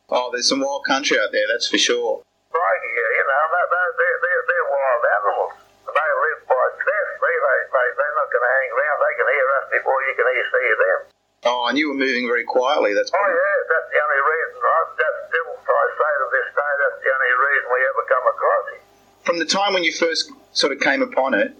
Oh, 0.06 0.25
there's 0.36 0.48
some 0.48 0.60
wild 0.60 0.84
country 0.84 1.16
out 1.16 1.32
there, 1.32 1.48
that's 1.48 1.66
for 1.66 1.80
sure. 1.80 2.20
Like, 2.52 2.82
yeah, 2.84 3.10
you 3.16 3.24
know, 3.24 3.42
they, 3.48 3.64
they, 3.72 4.12
they're, 4.20 4.44
they're, 4.48 4.68
wild 4.68 5.02
animals. 5.16 5.52
They 5.88 6.08
live 6.12 6.40
by 6.44 6.64
sense. 6.76 7.12
They, 7.16 7.34
they, 7.36 7.58
they, 7.72 7.86
they're 7.96 8.16
not 8.20 8.28
going 8.28 8.44
to 8.44 8.52
hang 8.52 8.68
around. 8.76 8.96
They 9.00 9.14
can 9.16 9.28
hear 9.32 9.48
us 9.56 9.66
before 9.72 9.98
you 10.04 10.12
can 10.16 10.26
hear 10.28 10.46
see 10.52 10.68
them. 10.76 11.00
Oh, 11.46 11.62
and 11.70 11.76
you 11.78 11.88
were 11.94 11.98
moving 12.00 12.26
very 12.26 12.44
quietly. 12.44 12.92
That's 12.92 13.08
Oh, 13.12 13.16
probably, 13.16 13.38
yeah, 13.38 13.58
that's 13.70 13.88
the 13.92 14.00
only 14.02 14.20
reason, 14.24 14.56
right? 14.60 14.88
That's 14.98 15.18
still, 15.30 15.48
I 15.56 15.84
say 15.94 16.12
to 16.16 16.26
this 16.32 16.48
day, 16.52 16.72
that's 16.80 16.98
the 17.00 17.10
only 17.16 17.32
reason 17.38 17.66
we 17.70 17.80
ever 17.86 18.04
come 18.10 18.26
across 18.28 18.64
him. 18.72 18.80
from 19.24 19.36
the 19.40 19.48
time 19.48 19.70
when 19.72 19.84
you 19.84 19.92
first 19.94 20.32
sort 20.52 20.72
of 20.74 20.80
came 20.80 21.02
upon 21.06 21.32
it, 21.34 21.54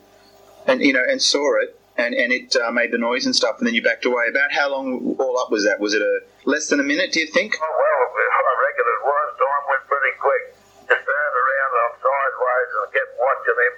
and 0.67 0.83
you 0.83 0.91
know, 0.93 1.05
and 1.07 1.23
saw 1.23 1.47
it, 1.63 1.79
and 1.95 2.15
and 2.19 2.33
it 2.35 2.51
uh, 2.59 2.73
made 2.75 2.91
the 2.91 2.99
noise 2.99 3.27
and 3.31 3.37
stuff, 3.37 3.59
and 3.63 3.67
then 3.69 3.75
you 3.79 3.83
backed 3.85 4.05
away. 4.05 4.27
About 4.27 4.51
how 4.51 4.67
long 4.73 5.15
all 5.23 5.39
up 5.39 5.53
was 5.55 5.63
that? 5.63 5.79
Was 5.79 5.95
it 5.95 6.03
a 6.03 6.15
less 6.51 6.67
than 6.69 6.81
a 6.81 6.87
minute? 6.87 7.13
Do 7.15 7.21
you 7.23 7.31
think? 7.31 7.55
Oh, 7.55 7.63
well, 7.63 8.03
I 8.11 8.53
reckon 8.67 8.85
it 8.91 9.03
was. 9.07 9.29
Time 9.39 9.65
went 9.71 9.85
pretty 9.87 10.15
quick. 10.19 10.45
Just 10.91 11.05
turned 11.07 11.37
around 11.39 11.73
on 11.87 11.91
sideways 12.03 12.71
and 12.75 12.87
kept 12.91 13.13
watching 13.23 13.59
him 13.63 13.75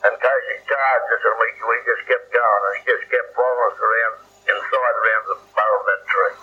in 0.00 0.14
Casey 0.16 0.56
charged 0.64 1.08
us, 1.12 1.22
and 1.28 1.36
we, 1.36 1.48
we 1.60 1.76
just 1.84 2.04
kept 2.08 2.26
going, 2.32 2.62
and 2.66 2.74
he 2.80 2.82
just 2.88 3.06
kept 3.12 3.36
following 3.36 3.68
us 3.68 3.78
around, 3.80 4.14
inside 4.48 4.96
around 4.96 5.24
the 5.28 5.36
barrel 5.52 5.80
of 5.80 5.86
that 5.88 6.02
tree. 6.08 6.34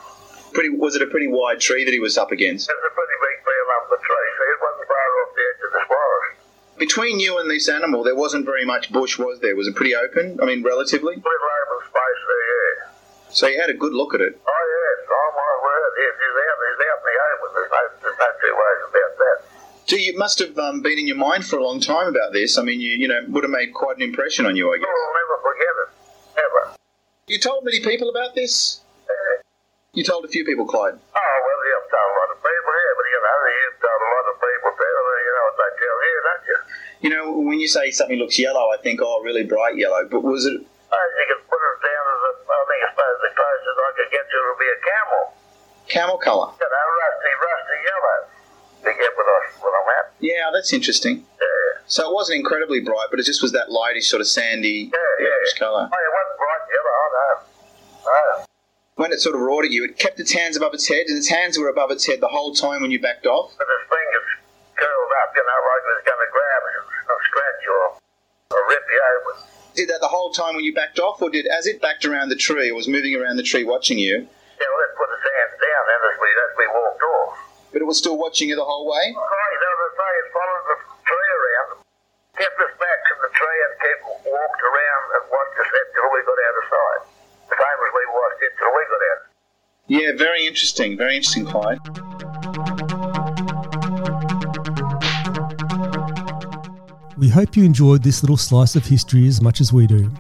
Pretty 0.54 0.72
was 0.74 0.94
it 0.94 1.02
a 1.02 1.10
pretty 1.10 1.30
wide 1.30 1.60
tree 1.60 1.86
that 1.86 1.94
he 1.94 2.00
was 2.00 2.18
up 2.18 2.32
against? 2.32 2.70
It's 2.70 2.86
a 2.86 2.94
pretty 2.94 3.18
big 3.18 3.38
fair 3.42 3.62
lump 3.74 3.90
of 3.94 4.00
tree, 4.02 4.30
so 4.38 4.42
it 4.46 4.60
wasn't 4.62 4.88
far 4.90 5.10
off 5.22 5.30
the 5.34 5.44
edge 5.44 5.62
of 5.66 5.72
the 5.74 5.84
forest. 5.90 6.34
Between 6.78 7.20
you 7.20 7.42
and 7.42 7.50
this 7.50 7.66
animal, 7.68 8.06
there 8.06 8.16
wasn't 8.16 8.46
very 8.46 8.66
much 8.66 8.94
bush, 8.94 9.18
was 9.18 9.42
there? 9.42 9.58
Was 9.58 9.66
it 9.66 9.74
pretty 9.74 9.98
open? 9.98 10.38
I 10.42 10.46
mean, 10.46 10.62
relatively. 10.62 11.18
Little 11.18 11.26
open 11.26 11.80
space 11.90 12.22
there, 12.30 12.46
yeah. 12.46 13.34
So 13.34 13.44
you 13.50 13.58
had 13.58 13.74
a 13.74 13.78
good 13.78 13.94
look 13.94 14.14
at 14.14 14.22
it. 14.22 14.38
Oh, 14.38 14.64
yes, 14.70 14.98
oh 15.10 15.30
my 15.34 15.54
word, 15.66 15.92
yes, 15.98 16.14
he's 16.14 16.38
out, 16.46 16.58
he's 16.62 16.82
out 16.86 17.00
in 17.02 17.06
the 17.10 17.16
open. 17.18 17.50
There's 17.58 17.74
no, 17.74 17.82
there's 18.06 18.20
no 18.22 18.30
two 18.38 18.54
ways 18.54 18.82
about 18.86 19.14
that. 19.18 19.38
Gee, 19.98 20.14
you 20.14 20.18
must 20.18 20.38
have 20.38 20.54
um, 20.62 20.82
been 20.86 21.00
in 21.00 21.08
your 21.08 21.18
mind 21.18 21.42
for 21.42 21.58
a 21.58 21.64
long 21.66 21.80
time 21.82 22.06
about 22.06 22.30
this. 22.32 22.60
I 22.60 22.62
mean, 22.62 22.80
you 22.80 22.94
you 23.02 23.08
know 23.08 23.18
would 23.34 23.42
have 23.44 23.50
made 23.50 23.74
quite 23.74 23.98
an 23.98 24.04
impression 24.04 24.46
on 24.46 24.56
you, 24.56 24.70
I 24.70 24.78
guess. 24.78 24.86
I'll 24.86 25.18
never 25.18 25.38
forget 25.42 25.74
it, 25.82 25.90
ever. 26.38 26.62
You 27.26 27.40
told 27.42 27.66
many 27.66 27.82
people 27.82 28.06
about 28.14 28.36
this. 28.38 28.82
Uh, 29.10 29.42
You 29.98 30.04
told 30.06 30.22
a 30.22 30.28
few 30.30 30.46
people, 30.46 30.70
Clyde. 30.70 30.94
Oh, 31.02 31.38
well, 31.42 31.62
you've 31.66 31.90
told 31.90 32.10
a 32.14 32.18
lot 32.22 32.30
of 32.30 32.38
people, 32.46 32.72
yeah, 32.78 32.94
but 32.94 33.06
you 33.10 33.20
know, 33.26 33.38
you've 33.58 33.80
told 33.82 34.00
a 34.06 34.10
lot 34.14 34.26
of 34.30 34.36
people 34.38 34.72
too, 34.78 34.94
you 35.26 35.34
know 35.34 35.46
what 35.50 35.58
they 35.58 35.72
tell 35.82 35.98
you, 36.06 36.18
don't 36.30 36.46
you? 36.46 36.58
You 37.02 37.10
know, 37.10 37.24
when 37.50 37.58
you 37.58 37.68
say 37.68 37.90
something 37.90 38.20
looks 38.22 38.38
yellow, 38.38 38.70
I 38.70 38.78
think, 38.78 39.02
oh, 39.02 39.26
really 39.26 39.50
bright 39.50 39.82
yellow. 39.82 40.06
But 40.06 40.22
was 40.22 40.46
it? 40.46 40.62
Oh, 40.62 41.06
you 41.18 41.26
could 41.26 41.42
put 41.50 41.58
it 41.58 41.78
down 41.82 42.06
as 42.06 42.22
a, 42.22 42.32
I 42.46 42.62
think 42.70 42.82
I 42.86 42.90
suppose 42.94 43.18
the 43.26 43.34
closest 43.34 43.78
I 43.82 43.92
could 43.98 44.12
get 44.14 44.26
to 44.30 44.38
would 44.46 44.62
be 44.62 44.70
a 44.70 44.80
camel. 44.86 45.24
Camel 45.90 46.18
colour. 46.22 46.54
You 46.54 46.70
know, 46.70 46.86
rusty. 47.02 47.34
To 48.88 48.94
get 48.96 49.12
what, 49.20 49.28
I, 49.28 49.40
what 49.60 49.74
I'm 49.76 49.90
at. 50.00 50.06
Yeah, 50.24 50.48
that's 50.54 50.72
interesting. 50.72 51.28
Yeah. 51.28 51.84
So 51.88 52.08
it 52.10 52.14
wasn't 52.14 52.40
incredibly 52.40 52.80
bright, 52.80 53.08
but 53.12 53.20
it 53.20 53.26
just 53.28 53.42
was 53.44 53.52
that 53.52 53.68
lightish 53.70 54.08
sort 54.08 54.22
of 54.22 54.28
sandy 54.28 54.88
Yeah, 54.88 55.00
yeah. 55.20 55.28
yellowish 55.28 55.54
colour. 55.60 55.86
Oh, 55.92 56.00
it 56.08 56.14
wasn't 56.16 56.38
bright 56.40 56.64
yellow, 56.72 56.96
I 56.96 57.08
know. 57.12 57.36
Oh. 58.08 58.46
When 58.96 59.12
it 59.12 59.20
sort 59.20 59.36
of 59.36 59.42
roared 59.42 59.66
at 59.66 59.72
you, 59.72 59.84
it 59.84 60.00
kept 60.00 60.20
its 60.20 60.32
hands 60.32 60.56
above 60.58 60.74
its 60.74 60.88
head, 60.88 61.06
and 61.08 61.18
its 61.18 61.28
hands 61.30 61.60
were 61.60 61.68
above 61.70 61.92
its 61.92 62.08
head 62.08 62.20
the 62.22 62.32
whole 62.32 62.54
time 62.56 62.82
when 62.82 62.92
you 62.92 63.00
backed 63.00 63.28
off. 63.28 63.52
But 63.60 63.68
his 63.68 63.84
fingers 63.92 64.28
curled 64.80 65.12
up, 65.22 65.30
you 65.36 65.44
know, 65.44 65.60
like 65.68 65.84
he 65.84 65.92
was 65.94 66.04
going 66.08 66.22
to 66.24 66.32
grab 66.32 66.62
it 66.64 66.74
and, 66.80 66.88
and 67.12 67.20
scratch 67.28 67.60
you 67.68 67.74
or, 67.76 67.90
or 68.56 68.62
rip 68.72 68.86
you 68.88 69.00
open. 69.04 69.36
Did 69.76 69.90
that 69.92 70.00
the 70.02 70.08
whole 70.10 70.32
time 70.32 70.56
when 70.56 70.64
you 70.66 70.74
backed 70.74 70.98
off, 70.98 71.22
or 71.22 71.30
did 71.30 71.46
as 71.46 71.68
it 71.68 71.82
backed 71.84 72.06
around 72.06 72.30
the 72.30 72.40
tree 72.40 72.72
or 72.72 72.76
was 72.76 72.88
moving 72.88 73.14
around 73.20 73.36
the 73.38 73.44
tree 73.46 73.64
watching 73.68 74.00
you, 74.00 74.16
Yeah, 74.16 74.66
well, 74.72 74.80
let's 74.82 74.96
put 74.98 75.10
his 75.14 75.22
hands 75.28 75.54
down 75.62 75.82
then 75.86 76.02
as 76.08 76.16
we, 76.18 76.30
as 76.34 76.52
we 76.58 76.66
walked 76.74 77.04
off. 77.04 77.34
But 77.88 77.96
it 77.96 77.96
was 77.96 78.04
still 78.04 78.18
watching 78.20 78.50
you 78.50 78.56
the 78.60 78.66
whole 78.68 78.84
way? 78.84 79.00
You 79.08 79.16
know, 79.16 79.24
as 79.24 79.80
I 79.80 79.90
say, 79.96 80.12
it 80.20 80.28
followed 80.36 80.66
the 80.68 80.78
tree 81.08 81.32
around, 81.40 81.70
kept 82.36 82.60
us 82.60 82.76
back 82.76 83.00
from 83.08 83.20
the 83.24 83.32
tree 83.32 83.60
and 83.64 83.74
kept 83.80 84.04
walked 84.28 84.62
around 84.68 85.06
and 85.16 85.24
watched 85.32 85.58
us 85.64 85.72
until 85.72 86.08
we 86.12 86.20
got 86.28 86.36
out 86.36 86.56
of 86.60 86.66
sight. 86.68 87.02
The 87.48 87.56
same 87.56 87.80
as 87.80 87.92
we 87.96 88.04
watched 88.12 88.44
it 88.44 88.52
till 88.60 88.72
we 88.76 88.84
got 88.92 89.02
out. 89.08 89.22
Yeah, 89.88 90.12
very 90.20 90.44
interesting. 90.46 90.98
Very 90.98 91.16
interesting, 91.16 91.46
Clyde. 91.48 91.80
We 97.18 97.30
hope 97.30 97.56
you 97.56 97.64
enjoyed 97.64 98.04
this 98.04 98.22
little 98.22 98.36
slice 98.36 98.76
of 98.76 98.86
history 98.86 99.28
as 99.28 99.42
much 99.42 99.62
as 99.62 99.72
we 99.72 99.88
do. 99.88 100.12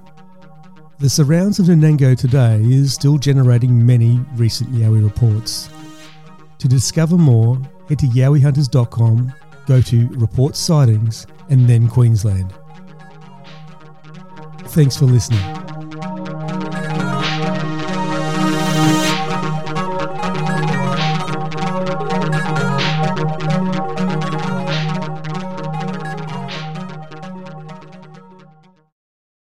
The 1.00 1.10
surrounds 1.10 1.60
of 1.60 1.66
Nanango 1.66 2.18
today 2.18 2.62
is 2.64 2.94
still 2.94 3.18
generating 3.18 3.86
many 3.86 4.22
recent 4.36 4.72
Yowie 4.72 5.04
reports. 5.04 5.70
To 6.60 6.68
discover 6.68 7.18
more, 7.18 7.58
head 7.88 8.00
to 8.00 8.08
yowiehunters.com, 8.08 9.34
go 9.68 9.82
to 9.82 10.08
Report 10.10 10.56
Sightings, 10.56 11.28
and 11.50 11.68
then 11.68 11.88
Queensland. 11.88 12.54
Thanks 14.68 14.98
for 14.98 15.06
listening. 15.06 15.67